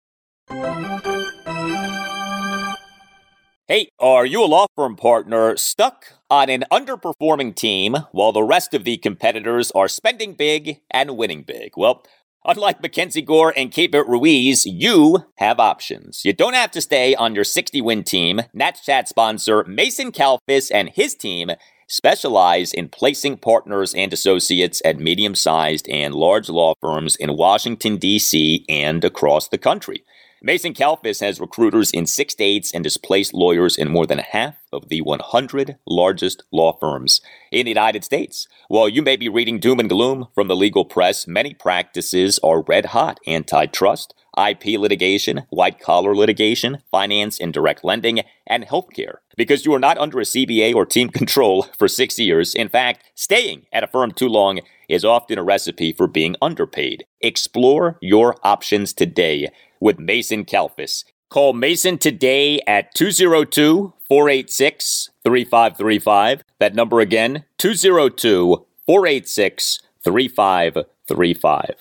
Hey, 3.67 3.89
are 3.99 4.27
you 4.27 4.43
a 4.43 4.45
law 4.45 4.67
firm 4.75 4.95
partner 4.95 5.57
stuck 5.57 6.13
on 6.29 6.51
an 6.51 6.65
underperforming 6.71 7.55
team 7.55 7.95
while 8.11 8.31
the 8.31 8.43
rest 8.43 8.75
of 8.75 8.83
the 8.83 8.97
competitors 8.97 9.71
are 9.71 9.87
spending 9.87 10.35
big 10.35 10.81
and 10.91 11.17
winning 11.17 11.41
big? 11.41 11.71
Well, 11.75 12.03
Unlike 12.47 12.83
Mackenzie 12.83 13.23
Gore 13.23 13.55
and 13.57 13.71
Keibert 13.71 14.07
Ruiz, 14.07 14.67
you 14.67 15.25
have 15.37 15.59
options. 15.59 16.21
You 16.23 16.31
don't 16.31 16.53
have 16.53 16.69
to 16.71 16.81
stay 16.81 17.15
on 17.15 17.33
your 17.33 17.43
60 17.43 17.81
win 17.81 18.03
team. 18.03 18.41
Nats 18.53 18.85
Chat 18.85 19.07
sponsor 19.07 19.63
Mason 19.63 20.11
Kalfis 20.11 20.69
and 20.71 20.89
his 20.89 21.15
team 21.15 21.49
specialize 21.87 22.71
in 22.71 22.89
placing 22.89 23.37
partners 23.37 23.95
and 23.95 24.13
associates 24.13 24.79
at 24.85 24.99
medium 24.99 25.33
sized 25.33 25.89
and 25.89 26.13
large 26.13 26.47
law 26.47 26.75
firms 26.79 27.15
in 27.15 27.35
Washington, 27.35 27.97
D.C. 27.97 28.63
and 28.69 29.03
across 29.03 29.47
the 29.47 29.57
country. 29.57 30.03
Mason 30.45 30.75
Kalfis 30.75 31.21
has 31.21 31.39
recruiters 31.39 31.89
in 31.89 32.05
six 32.05 32.33
states 32.33 32.71
and 32.71 32.85
has 32.85 32.97
placed 32.97 33.33
lawyers 33.33 33.75
in 33.75 33.89
more 33.89 34.05
than 34.05 34.19
half 34.19 34.57
of 34.71 34.89
the 34.89 35.01
100 35.01 35.77
largest 35.87 36.43
law 36.51 36.77
firms 36.79 37.19
in 37.51 37.65
the 37.65 37.71
United 37.71 38.03
States. 38.03 38.47
While 38.67 38.87
you 38.87 39.01
may 39.01 39.15
be 39.15 39.27
reading 39.27 39.59
doom 39.59 39.79
and 39.79 39.89
gloom 39.89 40.27
from 40.35 40.47
the 40.47 40.55
legal 40.55 40.85
press, 40.85 41.25
many 41.25 41.55
practices 41.55 42.39
are 42.43 42.61
red 42.61 42.85
hot 42.87 43.19
antitrust, 43.25 44.13
IP 44.37 44.79
litigation, 44.79 45.47
white 45.49 45.79
collar 45.79 46.15
litigation, 46.15 46.83
finance 46.91 47.39
and 47.39 47.51
direct 47.51 47.83
lending, 47.83 48.21
and 48.45 48.67
healthcare. 48.67 49.15
Because 49.35 49.65
you 49.65 49.73
are 49.73 49.79
not 49.79 49.97
under 49.97 50.19
a 50.19 50.25
CBA 50.25 50.75
or 50.75 50.85
team 50.85 51.09
control 51.21 51.63
for 51.75 51.87
six 51.87 52.19
years. 52.19 52.53
In 52.53 52.69
fact, 52.69 53.03
staying 53.15 53.65
at 53.73 53.83
a 53.83 53.87
firm 53.87 54.11
too 54.11 54.29
long 54.29 54.59
is 54.89 55.05
often 55.05 55.37
a 55.37 55.43
recipe 55.43 55.93
for 55.93 56.07
being 56.07 56.35
underpaid. 56.41 57.05
Explore 57.21 57.97
your 58.01 58.35
options 58.43 58.93
today 58.93 59.49
with 59.79 59.99
Mason 59.99 60.45
Kalfas. 60.45 61.03
Call 61.29 61.53
Mason 61.53 61.97
today 61.97 62.61
at 62.67 62.93
202 62.95 63.93
486 64.07 65.09
3535. 65.23 66.43
That 66.59 66.75
number 66.75 66.99
again, 66.99 67.45
202 67.57 68.65
486 68.85 69.79
3535. 70.03 71.75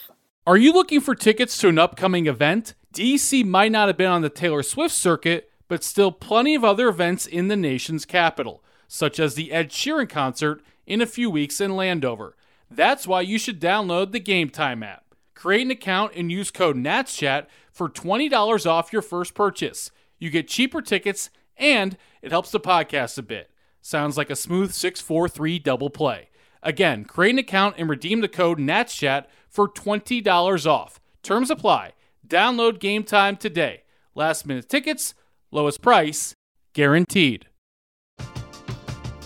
Are 0.47 0.57
you 0.57 0.73
looking 0.73 1.01
for 1.01 1.15
tickets 1.15 1.57
to 1.59 1.69
an 1.69 1.79
upcoming 1.79 2.27
event? 2.27 2.75
DC 2.95 3.45
might 3.45 3.73
not 3.73 3.89
have 3.89 3.97
been 3.97 4.11
on 4.11 4.23
the 4.23 4.31
Taylor 4.31 4.63
Swift 4.63 4.95
circuit, 4.95 5.51
but 5.69 5.83
still 5.83 6.13
plenty 6.13 6.55
of 6.55 6.65
other 6.65 6.89
events 6.89 7.27
in 7.27 7.49
the 7.49 7.57
nation's 7.57 8.05
capital, 8.05 8.63
such 8.87 9.19
as 9.19 9.35
the 9.35 9.53
Ed 9.53 9.71
Sheeran 9.71 10.09
concert 10.09 10.63
in 10.87 11.01
a 11.01 11.07
few 11.07 11.31
weeks 11.31 11.61
in 11.61 11.77
Landover. 11.77 12.37
That's 12.71 13.07
why 13.07 13.21
you 13.23 13.39
should 13.39 13.61
download 13.61 14.13
the 14.13 14.21
Game 14.21 14.51
Time 14.51 14.83
app. 14.83 15.15
Create 15.35 15.63
an 15.63 15.71
account 15.71 16.13
and 16.15 16.31
use 16.31 16.51
code 16.51 16.77
NATSCHAT 16.77 17.47
for 17.73 17.89
$20 17.89 18.67
off 18.67 18.93
your 18.93 19.03
first 19.03 19.35
purchase. 19.35 19.91
You 20.19 20.31
get 20.31 20.49
cheaper 20.49 20.81
tickets 20.81 21.31
and 21.57 21.97
it 22.23 22.31
helps 22.31 22.51
the 22.51 22.61
podcast 22.61 23.19
a 23.19 23.23
bit. 23.23 23.51
Sounds 23.81 24.17
like 24.17 24.31
a 24.31 24.37
smooth 24.37 24.73
643 24.73 25.59
double 25.59 25.91
play. 25.91 26.31
Again, 26.63 27.05
create 27.05 27.33
an 27.33 27.39
account 27.39 27.75
and 27.77 27.91
redeem 27.91 28.23
the 28.23 28.29
code 28.29 28.59
NATSCHAT 28.59 29.27
for 29.49 29.69
$20 29.69 30.67
off. 30.67 31.01
Terms 31.23 31.51
apply. 31.51 31.93
Download 32.27 32.81
Game 32.81 33.03
Time 33.03 33.37
today. 33.37 33.83
Last 34.15 34.47
minute 34.47 34.69
tickets, 34.69 35.15
lowest 35.51 35.83
price, 35.83 36.35
guaranteed. 36.73 37.47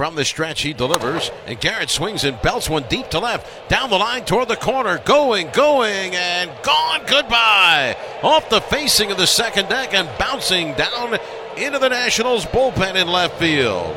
From 0.00 0.14
the 0.14 0.24
stretch, 0.24 0.62
he 0.62 0.72
delivers, 0.72 1.30
and 1.44 1.60
Garrett 1.60 1.90
swings 1.90 2.24
and 2.24 2.40
belts 2.40 2.70
one 2.70 2.84
deep 2.88 3.10
to 3.10 3.18
left. 3.18 3.68
Down 3.68 3.90
the 3.90 3.98
line 3.98 4.24
toward 4.24 4.48
the 4.48 4.56
corner. 4.56 4.96
Going, 4.96 5.50
going, 5.52 6.16
and 6.16 6.50
gone. 6.62 7.02
Goodbye. 7.06 7.98
Off 8.22 8.48
the 8.48 8.62
facing 8.62 9.10
of 9.10 9.18
the 9.18 9.26
second 9.26 9.68
deck 9.68 9.92
and 9.92 10.08
bouncing 10.18 10.72
down 10.72 11.18
into 11.58 11.78
the 11.78 11.90
Nationals 11.90 12.46
bullpen 12.46 12.94
in 12.94 13.08
left 13.08 13.38
field. 13.38 13.94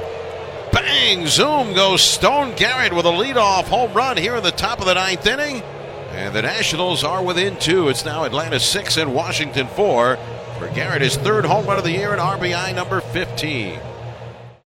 Bang! 0.74 1.25
Zoom 1.25 1.74
goes 1.74 2.01
Stone 2.01 2.57
Garrett 2.57 2.91
with 2.91 3.05
a 3.05 3.10
leadoff 3.10 3.69
home 3.69 3.93
run 3.93 4.17
here 4.17 4.36
in 4.36 4.43
the 4.43 4.51
top 4.51 4.81
of 4.81 4.86
the 4.86 4.95
ninth 4.95 5.25
inning. 5.25 5.62
And 6.10 6.36
the 6.36 6.41
Nationals 6.41 7.05
are 7.05 7.24
within 7.24 7.55
two. 7.60 7.88
It's 7.88 8.03
now 8.03 8.25
Atlanta 8.25 8.60
six 8.60 8.98
and 8.98 9.13
Washington 9.13 9.67
four. 9.67 10.17
For 10.60 10.67
Garrett, 10.75 11.01
his 11.01 11.15
third 11.15 11.45
home 11.45 11.65
run 11.65 11.77
of 11.77 11.86
the 11.86 11.91
year 11.91 12.12
and 12.12 12.19
RBI 12.19 12.75
number 12.75 13.00
15. 13.00 13.79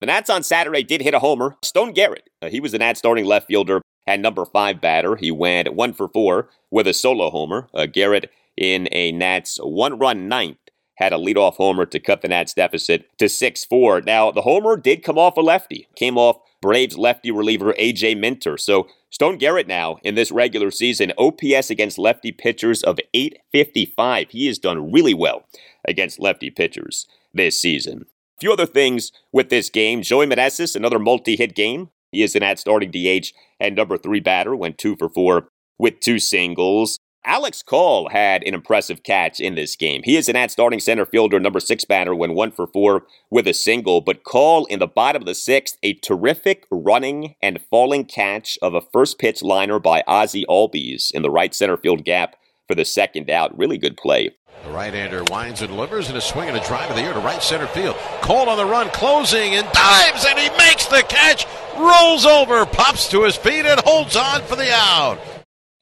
The 0.05 0.11
Nats 0.11 0.29
on 0.29 0.43
Saturday 0.43 0.83
did 0.83 1.01
hit 1.01 1.15
a 1.15 1.19
homer. 1.19 1.57
Stone 1.63 1.93
Garrett, 1.93 2.29
uh, 2.39 2.49
he 2.49 2.59
was 2.59 2.73
the 2.73 2.77
Nats 2.77 2.99
starting 2.99 3.25
left 3.25 3.47
fielder 3.47 3.81
and 4.05 4.21
number 4.21 4.45
five 4.45 4.79
batter. 4.79 5.15
He 5.15 5.31
went 5.31 5.73
one 5.73 5.93
for 5.93 6.07
four 6.07 6.51
with 6.69 6.85
a 6.85 6.93
solo 6.93 7.31
homer. 7.31 7.69
Uh, 7.73 7.87
Garrett 7.87 8.29
in 8.55 8.87
a 8.91 9.11
Nats 9.11 9.57
one 9.63 9.97
run 9.97 10.27
ninth 10.27 10.59
had 10.97 11.11
a 11.11 11.17
leadoff 11.17 11.55
homer 11.55 11.87
to 11.87 11.99
cut 11.99 12.21
the 12.21 12.27
Nats 12.27 12.53
deficit 12.53 13.17
to 13.17 13.27
6 13.27 13.65
4. 13.65 14.01
Now, 14.01 14.29
the 14.29 14.43
homer 14.43 14.77
did 14.77 15.01
come 15.01 15.17
off 15.17 15.37
a 15.37 15.41
lefty, 15.41 15.87
came 15.95 16.19
off 16.19 16.37
Braves 16.61 16.99
lefty 16.99 17.31
reliever 17.31 17.73
A.J. 17.75 18.13
Minter. 18.13 18.59
So, 18.59 18.87
Stone 19.09 19.39
Garrett 19.39 19.67
now 19.67 19.97
in 20.03 20.13
this 20.13 20.31
regular 20.31 20.69
season, 20.69 21.13
OPS 21.17 21.71
against 21.71 21.97
lefty 21.97 22.31
pitchers 22.31 22.83
of 22.83 22.99
855. 23.15 24.29
He 24.29 24.45
has 24.45 24.59
done 24.59 24.91
really 24.91 25.15
well 25.15 25.47
against 25.83 26.19
lefty 26.19 26.51
pitchers 26.51 27.07
this 27.33 27.59
season. 27.59 28.05
A 28.37 28.41
few 28.41 28.51
other 28.51 28.65
things 28.65 29.13
with 29.31 29.49
this 29.49 29.69
game. 29.69 30.01
Joey 30.01 30.27
Meneses, 30.27 30.75
another 30.75 30.99
multi 30.99 31.37
hit 31.37 31.55
game. 31.55 31.89
He 32.11 32.21
is 32.21 32.35
an 32.35 32.43
at 32.43 32.59
starting 32.59 32.91
DH 32.91 33.31
and 33.61 33.75
number 33.75 33.97
three 33.97 34.19
batter, 34.19 34.55
went 34.55 34.77
two 34.77 34.97
for 34.97 35.07
four 35.07 35.47
with 35.79 36.01
two 36.01 36.19
singles. 36.19 36.99
Alex 37.25 37.63
Call 37.63 38.09
had 38.09 38.43
an 38.43 38.53
impressive 38.53 39.03
catch 39.03 39.39
in 39.39 39.55
this 39.55 39.75
game. 39.75 40.01
He 40.03 40.15
is 40.17 40.29
an 40.29 40.35
at 40.35 40.51
starting 40.51 40.79
center 40.79 41.05
fielder, 41.05 41.39
number 41.39 41.59
six 41.59 41.85
batter, 41.85 42.13
went 42.13 42.33
one 42.33 42.51
for 42.51 42.67
four 42.67 43.07
with 43.31 43.47
a 43.47 43.53
single. 43.53 44.01
But 44.01 44.23
Call 44.23 44.65
in 44.65 44.79
the 44.79 44.85
bottom 44.85 45.21
of 45.21 45.25
the 45.25 45.33
sixth, 45.33 45.77
a 45.81 45.93
terrific 45.93 46.67
running 46.69 47.35
and 47.41 47.61
falling 47.69 48.05
catch 48.05 48.59
of 48.61 48.75
a 48.75 48.81
first 48.81 49.17
pitch 49.17 49.41
liner 49.41 49.79
by 49.79 50.03
Ozzie 50.07 50.45
Albies 50.49 51.09
in 51.11 51.21
the 51.21 51.31
right 51.31 51.55
center 51.55 51.77
field 51.77 52.03
gap 52.03 52.35
for 52.67 52.75
the 52.75 52.85
second 52.85 53.29
out. 53.29 53.57
Really 53.57 53.77
good 53.77 53.97
play. 53.97 54.31
The 54.63 54.71
right-hander 54.71 55.23
winds 55.25 55.61
and 55.61 55.69
delivers 55.69 56.09
and 56.09 56.17
a 56.17 56.21
swing 56.21 56.47
and 56.47 56.57
a 56.57 56.65
drive 56.65 56.89
of 56.89 56.95
the 56.95 57.03
air 57.03 57.13
to 57.13 57.19
right 57.19 57.41
center 57.41 57.67
field. 57.67 57.95
Call 58.21 58.49
on 58.49 58.57
the 58.57 58.65
run, 58.65 58.89
closing 58.89 59.53
and 59.53 59.71
dives, 59.71 60.25
and 60.25 60.39
he 60.39 60.49
makes 60.57 60.85
the 60.87 61.03
catch, 61.07 61.45
rolls 61.77 62.25
over, 62.25 62.65
pops 62.65 63.09
to 63.09 63.23
his 63.23 63.35
feet, 63.35 63.65
and 63.65 63.79
holds 63.81 64.15
on 64.15 64.41
for 64.41 64.55
the 64.55 64.71
out. 64.71 65.19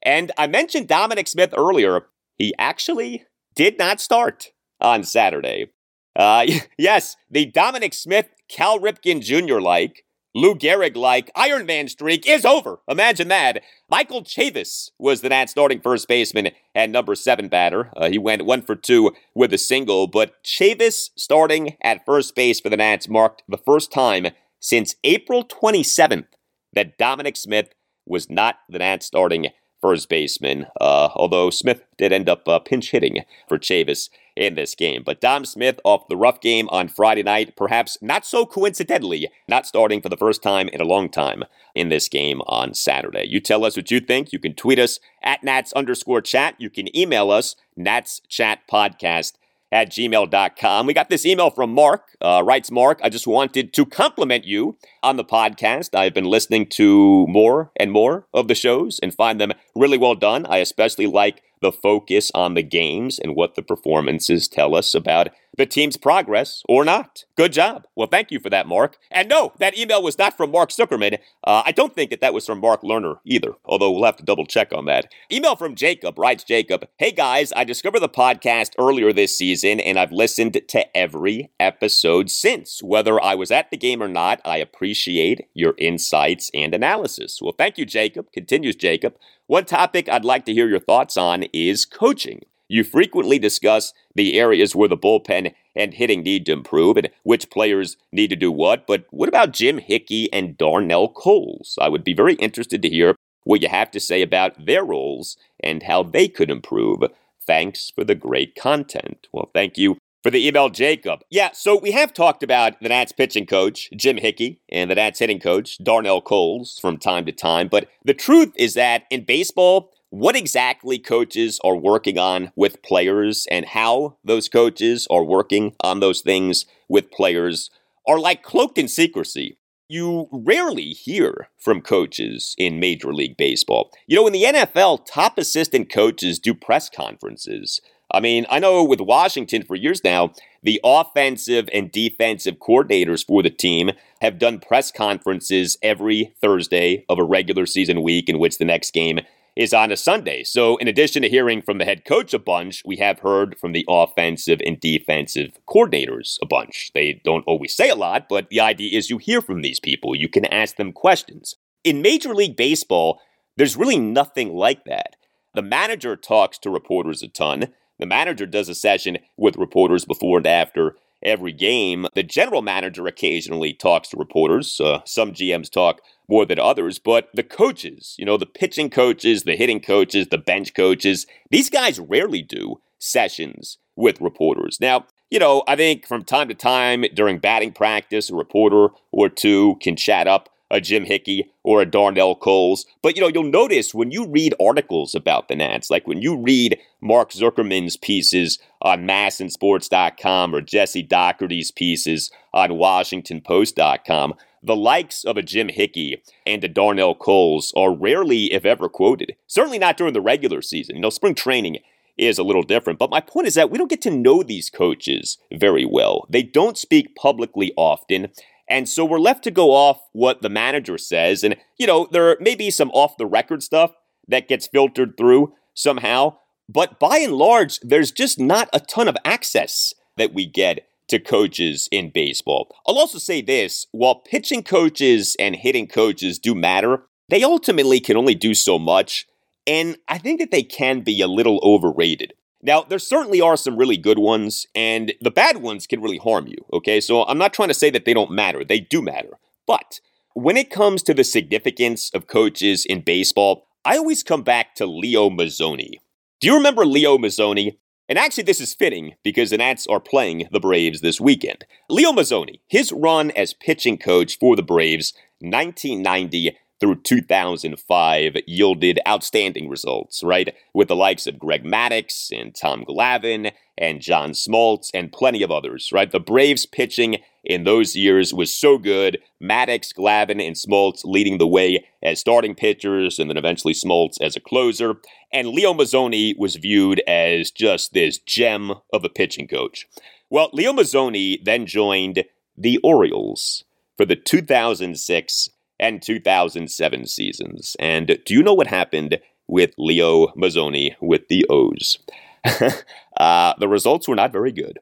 And 0.02 0.32
I 0.36 0.46
mentioned 0.46 0.88
Dominic 0.88 1.28
Smith 1.28 1.54
earlier. 1.56 2.06
He 2.36 2.54
actually 2.58 3.24
did 3.54 3.78
not 3.78 4.00
start 4.00 4.52
on 4.80 5.02
Saturday. 5.02 5.70
Uh, 6.14 6.46
yes, 6.78 7.16
the 7.30 7.46
Dominic 7.46 7.94
Smith, 7.94 8.28
Cal 8.48 8.78
Ripken 8.78 9.22
Jr. 9.22 9.60
like, 9.60 10.03
Lou 10.36 10.56
Gehrig 10.56 10.96
like 10.96 11.30
Iron 11.36 11.64
Man 11.64 11.86
streak 11.86 12.28
is 12.28 12.44
over. 12.44 12.80
Imagine 12.88 13.28
that. 13.28 13.62
Michael 13.88 14.24
Chavis 14.24 14.90
was 14.98 15.20
the 15.20 15.28
Nats 15.28 15.52
starting 15.52 15.80
first 15.80 16.08
baseman 16.08 16.50
and 16.74 16.90
number 16.90 17.14
seven 17.14 17.46
batter. 17.46 17.92
Uh, 17.96 18.08
he 18.08 18.18
went 18.18 18.44
one 18.44 18.60
for 18.62 18.74
two 18.74 19.12
with 19.32 19.54
a 19.54 19.58
single, 19.58 20.08
but 20.08 20.42
Chavis 20.42 21.10
starting 21.16 21.76
at 21.82 22.04
first 22.04 22.34
base 22.34 22.58
for 22.58 22.68
the 22.68 22.76
Nats 22.76 23.08
marked 23.08 23.44
the 23.48 23.58
first 23.58 23.92
time 23.92 24.26
since 24.58 24.96
April 25.04 25.44
27th 25.44 26.26
that 26.72 26.98
Dominic 26.98 27.36
Smith 27.36 27.68
was 28.04 28.28
not 28.28 28.56
the 28.68 28.80
Nats 28.80 29.06
starting 29.06 29.50
first 29.80 30.08
baseman, 30.08 30.66
uh, 30.80 31.10
although 31.14 31.50
Smith 31.50 31.82
did 31.96 32.12
end 32.12 32.28
up 32.28 32.48
uh, 32.48 32.58
pinch 32.58 32.90
hitting 32.90 33.22
for 33.48 33.58
Chavis 33.58 34.08
in 34.36 34.54
this 34.54 34.74
game. 34.74 35.02
But 35.04 35.20
Dom 35.20 35.44
Smith 35.44 35.80
off 35.84 36.08
the 36.08 36.16
rough 36.16 36.40
game 36.40 36.68
on 36.70 36.88
Friday 36.88 37.22
night, 37.22 37.56
perhaps 37.56 37.98
not 38.00 38.26
so 38.26 38.46
coincidentally, 38.46 39.28
not 39.48 39.66
starting 39.66 40.00
for 40.00 40.08
the 40.08 40.16
first 40.16 40.42
time 40.42 40.68
in 40.68 40.80
a 40.80 40.84
long 40.84 41.08
time 41.08 41.44
in 41.74 41.88
this 41.88 42.08
game 42.08 42.40
on 42.46 42.74
Saturday. 42.74 43.26
You 43.28 43.40
tell 43.40 43.64
us 43.64 43.76
what 43.76 43.90
you 43.90 44.00
think. 44.00 44.32
You 44.32 44.38
can 44.38 44.54
tweet 44.54 44.78
us 44.78 45.00
at 45.22 45.42
Nats 45.42 45.72
underscore 45.74 46.20
chat. 46.20 46.54
You 46.58 46.70
can 46.70 46.94
email 46.96 47.30
us, 47.30 47.56
Nats 47.76 48.20
Chat 48.28 48.60
Podcast 48.70 49.34
at 49.74 49.90
gmail.com. 49.90 50.86
We 50.86 50.94
got 50.94 51.10
this 51.10 51.26
email 51.26 51.50
from 51.50 51.74
Mark. 51.74 52.16
Uh, 52.20 52.42
writes 52.46 52.70
Mark, 52.70 53.00
I 53.02 53.08
just 53.08 53.26
wanted 53.26 53.72
to 53.72 53.84
compliment 53.84 54.44
you 54.44 54.78
on 55.02 55.16
the 55.16 55.24
podcast. 55.24 55.98
I've 55.98 56.14
been 56.14 56.26
listening 56.26 56.66
to 56.70 57.26
more 57.26 57.72
and 57.76 57.90
more 57.90 58.26
of 58.32 58.46
the 58.46 58.54
shows 58.54 59.00
and 59.00 59.12
find 59.12 59.40
them 59.40 59.52
really 59.74 59.98
well 59.98 60.14
done. 60.14 60.46
I 60.46 60.58
especially 60.58 61.08
like 61.08 61.42
the 61.64 61.72
focus 61.72 62.30
on 62.34 62.52
the 62.52 62.62
games 62.62 63.18
and 63.18 63.34
what 63.34 63.54
the 63.54 63.62
performances 63.62 64.46
tell 64.46 64.76
us 64.76 64.94
about 64.94 65.30
the 65.56 65.66
team's 65.66 65.96
progress 65.96 66.62
or 66.68 66.84
not. 66.84 67.24
Good 67.36 67.52
job. 67.52 67.84
Well, 67.96 68.08
thank 68.08 68.30
you 68.30 68.40
for 68.40 68.50
that, 68.50 68.66
Mark. 68.66 68.96
And 69.10 69.28
no, 69.28 69.52
that 69.58 69.76
email 69.78 70.02
was 70.02 70.18
not 70.18 70.36
from 70.36 70.50
Mark 70.50 70.70
Zuckerman. 70.70 71.18
Uh, 71.42 71.62
I 71.64 71.72
don't 71.72 71.94
think 71.94 72.10
that 72.10 72.20
that 72.20 72.34
was 72.34 72.46
from 72.46 72.60
Mark 72.60 72.82
Lerner 72.82 73.16
either, 73.24 73.54
although 73.64 73.90
we'll 73.90 74.04
have 74.04 74.16
to 74.16 74.24
double 74.24 74.46
check 74.46 74.72
on 74.72 74.84
that. 74.86 75.12
Email 75.30 75.56
from 75.56 75.74
Jacob 75.74 76.18
writes 76.18 76.44
Jacob, 76.44 76.88
Hey 76.98 77.12
guys, 77.12 77.52
I 77.56 77.64
discovered 77.64 78.00
the 78.00 78.08
podcast 78.08 78.72
earlier 78.78 79.12
this 79.12 79.36
season 79.36 79.80
and 79.80 79.98
I've 79.98 80.12
listened 80.12 80.60
to 80.68 80.96
every 80.96 81.50
episode 81.58 82.30
since. 82.30 82.82
Whether 82.82 83.22
I 83.22 83.34
was 83.34 83.50
at 83.50 83.70
the 83.70 83.76
game 83.76 84.02
or 84.02 84.08
not, 84.08 84.40
I 84.44 84.58
appreciate 84.58 85.48
your 85.54 85.74
insights 85.78 86.50
and 86.54 86.74
analysis. 86.74 87.40
Well, 87.40 87.54
thank 87.56 87.78
you, 87.78 87.84
Jacob. 87.84 88.32
Continues 88.32 88.76
Jacob. 88.76 89.16
One 89.46 89.64
topic 89.64 90.08
I'd 90.08 90.24
like 90.24 90.46
to 90.46 90.54
hear 90.54 90.68
your 90.68 90.80
thoughts 90.80 91.16
on 91.16 91.44
is 91.52 91.84
coaching. 91.84 92.42
You 92.68 92.82
frequently 92.82 93.38
discuss 93.38 93.92
the 94.14 94.38
areas 94.38 94.74
where 94.74 94.88
the 94.88 94.96
bullpen 94.96 95.54
and 95.76 95.94
hitting 95.94 96.22
need 96.22 96.46
to 96.46 96.52
improve 96.52 96.96
and 96.96 97.10
which 97.22 97.50
players 97.50 97.96
need 98.12 98.30
to 98.30 98.36
do 98.36 98.50
what, 98.50 98.86
but 98.86 99.04
what 99.10 99.28
about 99.28 99.52
Jim 99.52 99.78
Hickey 99.78 100.32
and 100.32 100.56
Darnell 100.56 101.08
Coles? 101.08 101.78
I 101.80 101.88
would 101.88 102.04
be 102.04 102.14
very 102.14 102.34
interested 102.34 102.80
to 102.82 102.88
hear 102.88 103.16
what 103.44 103.60
you 103.60 103.68
have 103.68 103.90
to 103.90 104.00
say 104.00 104.22
about 104.22 104.66
their 104.66 104.84
roles 104.84 105.36
and 105.62 105.82
how 105.82 106.02
they 106.02 106.28
could 106.28 106.50
improve. 106.50 107.00
Thanks 107.46 107.92
for 107.94 108.04
the 108.04 108.14
great 108.14 108.54
content. 108.54 109.28
Well, 109.32 109.50
thank 109.52 109.76
you 109.76 109.98
for 110.22 110.30
the 110.30 110.46
email, 110.46 110.70
Jacob. 110.70 111.20
Yeah, 111.30 111.50
so 111.52 111.76
we 111.76 111.90
have 111.90 112.14
talked 112.14 112.42
about 112.42 112.80
the 112.80 112.88
Nats 112.88 113.12
pitching 113.12 113.44
coach, 113.44 113.90
Jim 113.94 114.16
Hickey, 114.16 114.60
and 114.70 114.90
the 114.90 114.94
Nats 114.94 115.18
hitting 115.18 115.38
coach, 115.38 115.76
Darnell 115.84 116.22
Coles, 116.22 116.78
from 116.80 116.96
time 116.96 117.26
to 117.26 117.32
time. 117.32 117.68
But 117.68 117.88
the 118.02 118.14
truth 118.14 118.52
is 118.56 118.72
that 118.72 119.04
in 119.10 119.24
baseball, 119.24 119.90
what 120.14 120.36
exactly 120.36 120.96
coaches 120.96 121.60
are 121.64 121.74
working 121.74 122.18
on 122.18 122.52
with 122.54 122.82
players 122.82 123.48
and 123.50 123.66
how 123.66 124.16
those 124.22 124.48
coaches 124.48 125.08
are 125.10 125.24
working 125.24 125.74
on 125.80 125.98
those 125.98 126.20
things 126.20 126.66
with 126.88 127.10
players 127.10 127.68
are 128.06 128.20
like 128.20 128.44
cloaked 128.44 128.78
in 128.78 128.86
secrecy. 128.86 129.58
You 129.88 130.28
rarely 130.30 130.90
hear 130.90 131.48
from 131.58 131.80
coaches 131.80 132.54
in 132.56 132.78
Major 132.78 133.12
League 133.12 133.36
Baseball. 133.36 133.90
You 134.06 134.14
know, 134.14 134.26
in 134.28 134.32
the 134.32 134.44
NFL, 134.44 135.04
top 135.04 135.36
assistant 135.36 135.90
coaches 135.90 136.38
do 136.38 136.54
press 136.54 136.88
conferences. 136.88 137.80
I 138.08 138.20
mean, 138.20 138.46
I 138.48 138.60
know 138.60 138.84
with 138.84 139.00
Washington 139.00 139.64
for 139.64 139.74
years 139.74 140.04
now, 140.04 140.32
the 140.62 140.80
offensive 140.84 141.68
and 141.74 141.90
defensive 141.90 142.58
coordinators 142.58 143.26
for 143.26 143.42
the 143.42 143.50
team 143.50 143.90
have 144.20 144.38
done 144.38 144.60
press 144.60 144.92
conferences 144.92 145.76
every 145.82 146.32
Thursday 146.40 147.04
of 147.08 147.18
a 147.18 147.24
regular 147.24 147.66
season 147.66 148.00
week 148.02 148.28
in 148.28 148.38
which 148.38 148.58
the 148.58 148.64
next 148.64 148.92
game 148.92 149.18
is 149.56 149.72
on 149.72 149.92
a 149.92 149.96
Sunday. 149.96 150.42
So, 150.42 150.76
in 150.76 150.88
addition 150.88 151.22
to 151.22 151.28
hearing 151.28 151.62
from 151.62 151.78
the 151.78 151.84
head 151.84 152.04
coach 152.04 152.34
a 152.34 152.38
bunch, 152.38 152.82
we 152.84 152.96
have 152.96 153.20
heard 153.20 153.56
from 153.58 153.72
the 153.72 153.84
offensive 153.88 154.60
and 154.64 154.80
defensive 154.80 155.52
coordinators 155.68 156.38
a 156.42 156.46
bunch. 156.46 156.90
They 156.94 157.20
don't 157.24 157.44
always 157.46 157.74
say 157.74 157.88
a 157.88 157.94
lot, 157.94 158.28
but 158.28 158.48
the 158.48 158.60
idea 158.60 158.96
is 158.96 159.10
you 159.10 159.18
hear 159.18 159.40
from 159.40 159.62
these 159.62 159.80
people, 159.80 160.16
you 160.16 160.28
can 160.28 160.44
ask 160.46 160.76
them 160.76 160.92
questions. 160.92 161.54
In 161.84 162.02
Major 162.02 162.34
League 162.34 162.56
Baseball, 162.56 163.20
there's 163.56 163.76
really 163.76 163.98
nothing 163.98 164.54
like 164.54 164.84
that. 164.84 165.16
The 165.54 165.62
manager 165.62 166.16
talks 166.16 166.58
to 166.58 166.70
reporters 166.70 167.22
a 167.22 167.28
ton. 167.28 167.68
The 168.00 168.06
manager 168.06 168.46
does 168.46 168.68
a 168.68 168.74
session 168.74 169.18
with 169.36 169.56
reporters 169.56 170.04
before 170.04 170.38
and 170.38 170.46
after 170.46 170.96
every 171.24 171.52
game. 171.52 172.06
The 172.14 172.22
general 172.22 172.62
manager 172.62 173.06
occasionally 173.06 173.72
talks 173.72 174.08
to 174.08 174.16
reporters. 174.16 174.80
Uh, 174.80 175.00
some 175.04 175.32
GMs 175.32 175.70
talk 175.70 176.00
more 176.28 176.46
than 176.46 176.58
others, 176.58 176.98
but 176.98 177.28
the 177.34 177.42
coaches, 177.42 178.14
you 178.18 178.24
know, 178.24 178.36
the 178.36 178.46
pitching 178.46 178.90
coaches, 178.90 179.44
the 179.44 179.56
hitting 179.56 179.80
coaches, 179.80 180.28
the 180.30 180.38
bench 180.38 180.74
coaches, 180.74 181.26
these 181.50 181.68
guys 181.68 182.00
rarely 182.00 182.42
do 182.42 182.80
sessions 182.98 183.78
with 183.96 184.20
reporters. 184.20 184.78
Now, 184.80 185.06
you 185.30 185.38
know, 185.38 185.62
I 185.66 185.76
think 185.76 186.06
from 186.06 186.24
time 186.24 186.48
to 186.48 186.54
time 186.54 187.04
during 187.14 187.38
batting 187.38 187.72
practice, 187.72 188.30
a 188.30 188.34
reporter 188.34 188.88
or 189.10 189.28
two 189.28 189.76
can 189.80 189.96
chat 189.96 190.26
up 190.26 190.48
a 190.70 190.80
Jim 190.80 191.04
Hickey 191.04 191.50
or 191.62 191.80
a 191.80 191.86
Darnell 191.86 192.34
Coles. 192.34 192.86
But 193.02 193.16
you 193.16 193.22
know, 193.22 193.28
you'll 193.28 193.44
notice 193.44 193.94
when 193.94 194.10
you 194.10 194.26
read 194.26 194.54
articles 194.60 195.14
about 195.14 195.48
the 195.48 195.56
Nats, 195.56 195.90
like 195.90 196.06
when 196.06 196.22
you 196.22 196.36
read 196.36 196.78
Mark 197.00 197.30
Zuckerman's 197.30 197.96
pieces 197.96 198.58
on 198.82 199.06
masnsports.com 199.06 200.54
or 200.54 200.60
Jesse 200.60 201.02
Dougherty's 201.02 201.70
pieces 201.70 202.30
on 202.52 202.70
WashingtonPost.com, 202.70 204.34
the 204.62 204.76
likes 204.76 205.24
of 205.24 205.36
a 205.36 205.42
Jim 205.42 205.68
Hickey 205.68 206.22
and 206.46 206.64
a 206.64 206.68
Darnell 206.68 207.14
Coles 207.14 207.72
are 207.76 207.94
rarely, 207.94 208.52
if 208.52 208.64
ever, 208.64 208.88
quoted. 208.88 209.36
Certainly 209.46 209.78
not 209.78 209.98
during 209.98 210.14
the 210.14 210.22
regular 210.22 210.62
season. 210.62 210.96
You 210.96 211.02
know, 211.02 211.10
spring 211.10 211.34
training 211.34 211.78
is 212.16 212.38
a 212.38 212.42
little 212.42 212.62
different. 212.62 212.98
But 212.98 213.10
my 213.10 213.20
point 213.20 213.46
is 213.46 213.54
that 213.54 213.70
we 213.70 213.78
don't 213.78 213.90
get 213.90 214.02
to 214.02 214.10
know 214.10 214.42
these 214.42 214.70
coaches 214.70 215.38
very 215.52 215.84
well. 215.84 216.26
They 216.30 216.42
don't 216.42 216.78
speak 216.78 217.14
publicly 217.14 217.72
often. 217.76 218.28
And 218.68 218.88
so 218.88 219.04
we're 219.04 219.18
left 219.18 219.44
to 219.44 219.50
go 219.50 219.72
off 219.72 220.00
what 220.12 220.42
the 220.42 220.48
manager 220.48 220.96
says. 220.98 221.44
And, 221.44 221.56
you 221.78 221.86
know, 221.86 222.08
there 222.10 222.36
may 222.40 222.54
be 222.54 222.70
some 222.70 222.90
off 222.90 223.16
the 223.18 223.26
record 223.26 223.62
stuff 223.62 223.92
that 224.28 224.48
gets 224.48 224.66
filtered 224.66 225.16
through 225.16 225.52
somehow. 225.74 226.38
But 226.68 226.98
by 226.98 227.18
and 227.18 227.34
large, 227.34 227.78
there's 227.80 228.10
just 228.10 228.38
not 228.38 228.70
a 228.72 228.80
ton 228.80 229.08
of 229.08 229.16
access 229.24 229.92
that 230.16 230.32
we 230.32 230.46
get 230.46 230.86
to 231.08 231.18
coaches 231.18 231.88
in 231.92 232.10
baseball. 232.10 232.74
I'll 232.86 232.98
also 232.98 233.18
say 233.18 233.42
this 233.42 233.86
while 233.92 234.14
pitching 234.14 234.62
coaches 234.62 235.36
and 235.38 235.54
hitting 235.56 235.86
coaches 235.86 236.38
do 236.38 236.54
matter, 236.54 237.02
they 237.28 237.42
ultimately 237.42 238.00
can 238.00 238.16
only 238.16 238.34
do 238.34 238.54
so 238.54 238.78
much. 238.78 239.26
And 239.66 239.98
I 240.08 240.18
think 240.18 240.40
that 240.40 240.50
they 240.50 240.62
can 240.62 241.02
be 241.02 241.20
a 241.20 241.26
little 241.26 241.60
overrated. 241.62 242.32
Now, 242.64 242.80
there 242.82 242.98
certainly 242.98 243.42
are 243.42 243.58
some 243.58 243.76
really 243.76 243.98
good 243.98 244.18
ones, 244.18 244.66
and 244.74 245.12
the 245.20 245.30
bad 245.30 245.58
ones 245.58 245.86
can 245.86 246.00
really 246.00 246.16
harm 246.16 246.46
you, 246.46 246.56
okay? 246.72 246.98
So 246.98 247.24
I'm 247.24 247.36
not 247.36 247.52
trying 247.52 247.68
to 247.68 247.74
say 247.74 247.90
that 247.90 248.06
they 248.06 248.14
don't 248.14 248.30
matter, 248.30 248.64
they 248.64 248.80
do 248.80 249.02
matter. 249.02 249.38
But 249.66 250.00
when 250.32 250.56
it 250.56 250.70
comes 250.70 251.02
to 251.02 251.14
the 251.14 251.24
significance 251.24 252.10
of 252.14 252.26
coaches 252.26 252.86
in 252.86 253.02
baseball, 253.02 253.66
I 253.84 253.98
always 253.98 254.22
come 254.22 254.42
back 254.42 254.74
to 254.76 254.86
Leo 254.86 255.28
Mazzoni. 255.28 255.98
Do 256.40 256.46
you 256.46 256.54
remember 256.54 256.86
Leo 256.86 257.18
Mazzoni? 257.18 257.76
And 258.08 258.18
actually, 258.18 258.44
this 258.44 258.60
is 258.60 258.74
fitting 258.74 259.14
because 259.22 259.50
the 259.50 259.58
Nats 259.58 259.86
are 259.86 260.00
playing 260.00 260.48
the 260.50 260.60
Braves 260.60 261.02
this 261.02 261.20
weekend. 261.20 261.64
Leo 261.88 262.12
Mazzoni, 262.12 262.60
his 262.66 262.92
run 262.92 263.30
as 263.32 263.54
pitching 263.54 263.98
coach 263.98 264.38
for 264.38 264.56
the 264.56 264.62
Braves, 264.62 265.12
1990 265.40 266.56
through 266.80 266.96
2005 267.02 268.36
yielded 268.46 269.00
outstanding 269.06 269.68
results, 269.68 270.22
right? 270.22 270.54
With 270.72 270.88
the 270.88 270.96
likes 270.96 271.26
of 271.26 271.38
Greg 271.38 271.64
Maddux 271.64 272.30
and 272.32 272.54
Tom 272.54 272.84
Glavine 272.84 273.52
and 273.78 274.00
John 274.00 274.30
Smoltz 274.30 274.90
and 274.92 275.12
plenty 275.12 275.42
of 275.42 275.50
others, 275.50 275.90
right? 275.92 276.10
The 276.10 276.20
Braves 276.20 276.66
pitching 276.66 277.18
in 277.44 277.64
those 277.64 277.94
years 277.94 278.32
was 278.32 278.52
so 278.52 278.78
good. 278.78 279.18
Maddux, 279.42 279.94
Glavine, 279.94 280.44
and 280.44 280.56
Smoltz 280.56 281.02
leading 281.04 281.38
the 281.38 281.46
way 281.46 281.86
as 282.02 282.20
starting 282.20 282.54
pitchers, 282.54 283.18
and 283.18 283.28
then 283.28 283.36
eventually 283.36 283.74
Smoltz 283.74 284.16
as 284.20 284.36
a 284.36 284.40
closer. 284.40 284.96
And 285.32 285.48
Leo 285.48 285.74
Mazzoni 285.74 286.36
was 286.38 286.56
viewed 286.56 287.00
as 287.06 287.50
just 287.50 287.92
this 287.92 288.18
gem 288.18 288.72
of 288.92 289.04
a 289.04 289.08
pitching 289.08 289.48
coach. 289.48 289.86
Well, 290.30 290.50
Leo 290.52 290.72
Mazzoni 290.72 291.44
then 291.44 291.66
joined 291.66 292.24
the 292.56 292.78
Orioles 292.78 293.64
for 293.96 294.04
the 294.04 294.16
2006 294.16 295.48
and 295.78 296.02
2007 296.02 297.06
seasons. 297.06 297.76
And 297.78 298.18
do 298.24 298.34
you 298.34 298.42
know 298.42 298.54
what 298.54 298.66
happened 298.66 299.18
with 299.46 299.72
Leo 299.76 300.28
Mazzoni 300.28 300.96
with 301.00 301.28
the 301.28 301.46
O's? 301.48 301.98
uh, 303.16 303.54
the 303.58 303.68
results 303.68 304.08
were 304.08 304.14
not 304.14 304.32
very 304.32 304.52
good. 304.52 304.78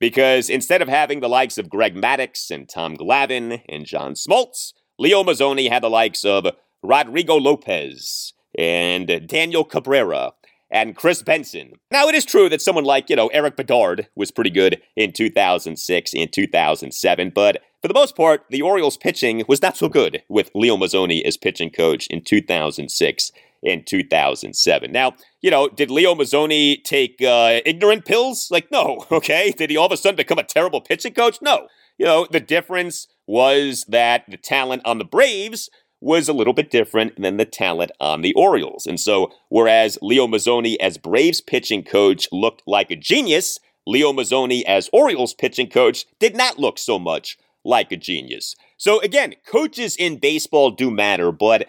Because 0.00 0.50
instead 0.50 0.82
of 0.82 0.88
having 0.88 1.20
the 1.20 1.28
likes 1.28 1.56
of 1.56 1.70
Greg 1.70 1.94
Maddux 1.94 2.50
and 2.50 2.68
Tom 2.68 2.96
Glavine 2.96 3.62
and 3.68 3.86
John 3.86 4.14
Smoltz, 4.14 4.72
Leo 4.98 5.22
Mazzoni 5.22 5.70
had 5.70 5.82
the 5.82 5.90
likes 5.90 6.24
of 6.24 6.46
Rodrigo 6.82 7.36
Lopez 7.36 8.32
and 8.56 9.26
Daniel 9.26 9.64
Cabrera 9.64 10.32
and 10.74 10.96
Kris 10.96 11.22
Benson. 11.22 11.74
Now, 11.92 12.08
it 12.08 12.16
is 12.16 12.24
true 12.24 12.48
that 12.48 12.60
someone 12.60 12.84
like, 12.84 13.08
you 13.08 13.14
know, 13.14 13.28
Erik 13.28 13.56
Bedard 13.56 14.08
was 14.16 14.32
pretty 14.32 14.50
good 14.50 14.82
in 14.96 15.12
2006 15.12 16.12
and 16.14 16.32
2007, 16.32 17.30
but 17.32 17.62
for 17.80 17.88
the 17.88 17.94
most 17.94 18.16
part, 18.16 18.44
the 18.50 18.60
Orioles 18.60 18.96
pitching 18.96 19.44
was 19.46 19.62
not 19.62 19.76
so 19.76 19.88
good 19.88 20.22
with 20.28 20.50
Leo 20.54 20.76
Mazzoni 20.76 21.22
as 21.24 21.36
pitching 21.36 21.70
coach 21.70 22.08
in 22.08 22.24
2006 22.24 23.30
and 23.62 23.86
2007. 23.86 24.90
Now, 24.90 25.12
you 25.40 25.50
know, 25.50 25.68
did 25.68 25.90
Leo 25.90 26.14
Mazzoni 26.14 26.82
take 26.82 27.22
uh, 27.22 27.60
ignorant 27.64 28.04
pills? 28.04 28.48
Like, 28.50 28.70
no, 28.72 29.06
okay. 29.12 29.52
Did 29.52 29.70
he 29.70 29.76
all 29.76 29.86
of 29.86 29.92
a 29.92 29.96
sudden 29.96 30.16
become 30.16 30.38
a 30.38 30.44
terrible 30.44 30.80
pitching 30.80 31.14
coach? 31.14 31.38
No. 31.40 31.68
You 31.98 32.06
know, 32.06 32.26
the 32.28 32.40
difference 32.40 33.06
was 33.26 33.84
that 33.88 34.24
the 34.28 34.36
talent 34.36 34.82
on 34.84 34.98
the 34.98 35.04
Braves 35.04 35.70
was 36.04 36.28
a 36.28 36.32
little 36.32 36.52
bit 36.52 36.70
different 36.70 37.20
than 37.20 37.38
the 37.38 37.44
talent 37.44 37.90
on 37.98 38.20
the 38.20 38.34
Orioles. 38.34 38.86
And 38.86 39.00
so, 39.00 39.32
whereas 39.48 39.98
Leo 40.02 40.26
Mazzoni 40.26 40.76
as 40.80 40.98
Braves 40.98 41.40
pitching 41.40 41.82
coach 41.82 42.28
looked 42.30 42.62
like 42.66 42.90
a 42.90 42.96
genius, 42.96 43.58
Leo 43.86 44.12
Mazzoni 44.12 44.62
as 44.64 44.90
Orioles 44.92 45.34
pitching 45.34 45.68
coach 45.68 46.04
did 46.18 46.36
not 46.36 46.58
look 46.58 46.78
so 46.78 46.98
much 46.98 47.38
like 47.64 47.90
a 47.90 47.96
genius. 47.96 48.54
So 48.76 49.00
again, 49.00 49.34
coaches 49.46 49.96
in 49.96 50.18
baseball 50.18 50.70
do 50.70 50.90
matter, 50.90 51.32
but 51.32 51.66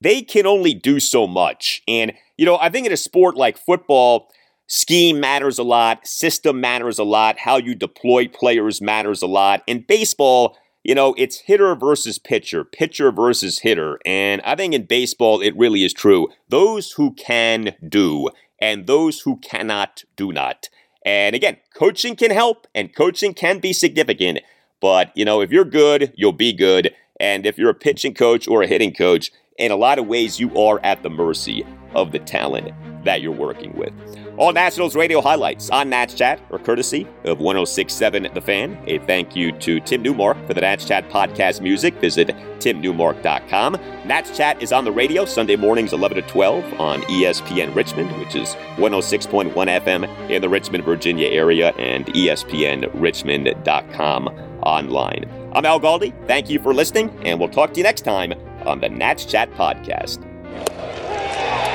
they 0.00 0.22
can 0.22 0.46
only 0.46 0.74
do 0.74 1.00
so 1.00 1.26
much. 1.26 1.82
And, 1.88 2.12
you 2.36 2.44
know, 2.44 2.58
I 2.58 2.68
think 2.68 2.86
in 2.86 2.92
a 2.92 2.96
sport 2.96 3.36
like 3.36 3.56
football, 3.56 4.28
scheme 4.66 5.18
matters 5.18 5.58
a 5.58 5.62
lot, 5.62 6.06
system 6.06 6.60
matters 6.60 6.98
a 6.98 7.04
lot, 7.04 7.38
how 7.38 7.56
you 7.56 7.74
deploy 7.74 8.28
players 8.28 8.80
matters 8.82 9.22
a 9.22 9.26
lot. 9.26 9.62
In 9.66 9.84
baseball, 9.88 10.56
you 10.84 10.94
know, 10.94 11.14
it's 11.18 11.40
hitter 11.40 11.74
versus 11.74 12.18
pitcher, 12.18 12.64
pitcher 12.64 13.12
versus 13.12 13.60
hitter. 13.60 13.98
And 14.06 14.40
I 14.42 14.54
think 14.54 14.74
in 14.74 14.86
baseball, 14.86 15.40
it 15.40 15.56
really 15.56 15.84
is 15.84 15.92
true. 15.92 16.28
Those 16.48 16.92
who 16.92 17.12
can 17.14 17.74
do, 17.86 18.30
and 18.60 18.86
those 18.86 19.20
who 19.20 19.36
cannot 19.38 20.04
do 20.16 20.32
not. 20.32 20.68
And 21.04 21.34
again, 21.34 21.56
coaching 21.74 22.16
can 22.16 22.30
help, 22.30 22.66
and 22.74 22.94
coaching 22.94 23.34
can 23.34 23.58
be 23.58 23.72
significant. 23.72 24.40
But, 24.80 25.10
you 25.14 25.24
know, 25.24 25.40
if 25.40 25.50
you're 25.50 25.64
good, 25.64 26.12
you'll 26.16 26.32
be 26.32 26.52
good. 26.52 26.94
And 27.20 27.46
if 27.46 27.58
you're 27.58 27.70
a 27.70 27.74
pitching 27.74 28.14
coach 28.14 28.46
or 28.46 28.62
a 28.62 28.66
hitting 28.66 28.92
coach, 28.92 29.32
in 29.58 29.72
a 29.72 29.76
lot 29.76 29.98
of 29.98 30.06
ways, 30.06 30.38
you 30.38 30.56
are 30.56 30.80
at 30.84 31.02
the 31.02 31.10
mercy 31.10 31.66
of 31.94 32.12
the 32.12 32.20
talent 32.20 32.72
that 33.04 33.20
you're 33.20 33.32
working 33.32 33.76
with. 33.76 33.92
All 34.38 34.52
Nationals 34.52 34.94
radio 34.94 35.20
highlights 35.20 35.68
on 35.68 35.90
Nats 35.90 36.14
Chat 36.14 36.40
are 36.52 36.60
courtesy 36.60 37.08
of 37.24 37.40
1067 37.40 38.28
The 38.34 38.40
Fan. 38.40 38.80
A 38.86 39.00
thank 39.00 39.34
you 39.34 39.50
to 39.58 39.80
Tim 39.80 40.00
Newmark 40.00 40.36
for 40.46 40.54
the 40.54 40.60
Nats 40.60 40.84
Chat 40.84 41.08
podcast 41.08 41.60
music. 41.60 41.94
Visit 41.94 42.28
timnewmark.com. 42.60 43.72
Nats 44.04 44.36
Chat 44.36 44.62
is 44.62 44.70
on 44.70 44.84
the 44.84 44.92
radio 44.92 45.24
Sunday 45.24 45.56
mornings 45.56 45.92
11 45.92 46.22
to 46.22 46.28
12 46.30 46.80
on 46.80 47.02
ESPN 47.02 47.74
Richmond, 47.74 48.16
which 48.20 48.36
is 48.36 48.54
106.1 48.76 49.52
FM 49.52 50.30
in 50.30 50.40
the 50.40 50.48
Richmond, 50.48 50.84
Virginia 50.84 51.26
area, 51.26 51.70
and 51.70 52.06
ESPNRichmond.com 52.06 54.28
online. 54.62 55.50
I'm 55.52 55.66
Al 55.66 55.80
Galdi. 55.80 56.12
Thank 56.28 56.48
you 56.48 56.60
for 56.60 56.72
listening, 56.72 57.10
and 57.24 57.40
we'll 57.40 57.48
talk 57.48 57.72
to 57.72 57.78
you 57.78 57.82
next 57.82 58.02
time 58.02 58.32
on 58.64 58.78
the 58.78 58.88
Nats 58.88 59.24
Chat 59.24 59.50
podcast. 59.54 60.22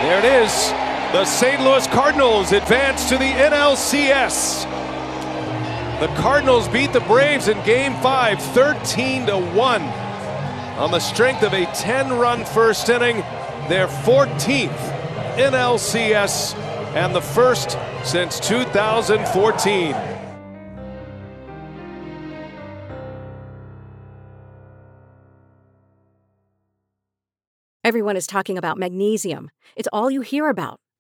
There 0.04 0.20
it 0.20 0.26
is. 0.46 0.93
The 1.14 1.26
St. 1.26 1.62
Louis 1.62 1.86
Cardinals 1.90 2.52
advance 2.54 3.08
to 3.10 3.20
the 3.20 3.30
NLCS. 3.30 4.64
The 6.00 6.08
Cardinals 6.20 6.68
beat 6.68 6.92
the 6.92 7.02
Braves 7.02 7.50
in 7.50 7.64
game 7.64 7.94
5 8.02 8.42
13 8.42 9.28
to 9.28 9.38
1 9.38 9.82
on 9.84 10.90
the 10.90 11.00
strength 11.00 11.44
of 11.44 11.54
a 11.54 11.68
10-run 11.68 12.44
first 12.46 12.90
inning, 12.90 13.18
their 13.70 13.86
14th 13.86 14.76
NLCS 15.38 16.56
and 16.96 17.14
the 17.14 17.22
first 17.22 17.78
since 18.04 18.40
2014. 18.40 19.96
Everyone 27.84 28.18
is 28.18 28.26
talking 28.26 28.58
about 28.58 28.80
magnesium. 28.80 29.52
It's 29.76 29.90
all 29.94 30.10
you 30.10 30.22
hear 30.22 30.50
about. 30.50 30.80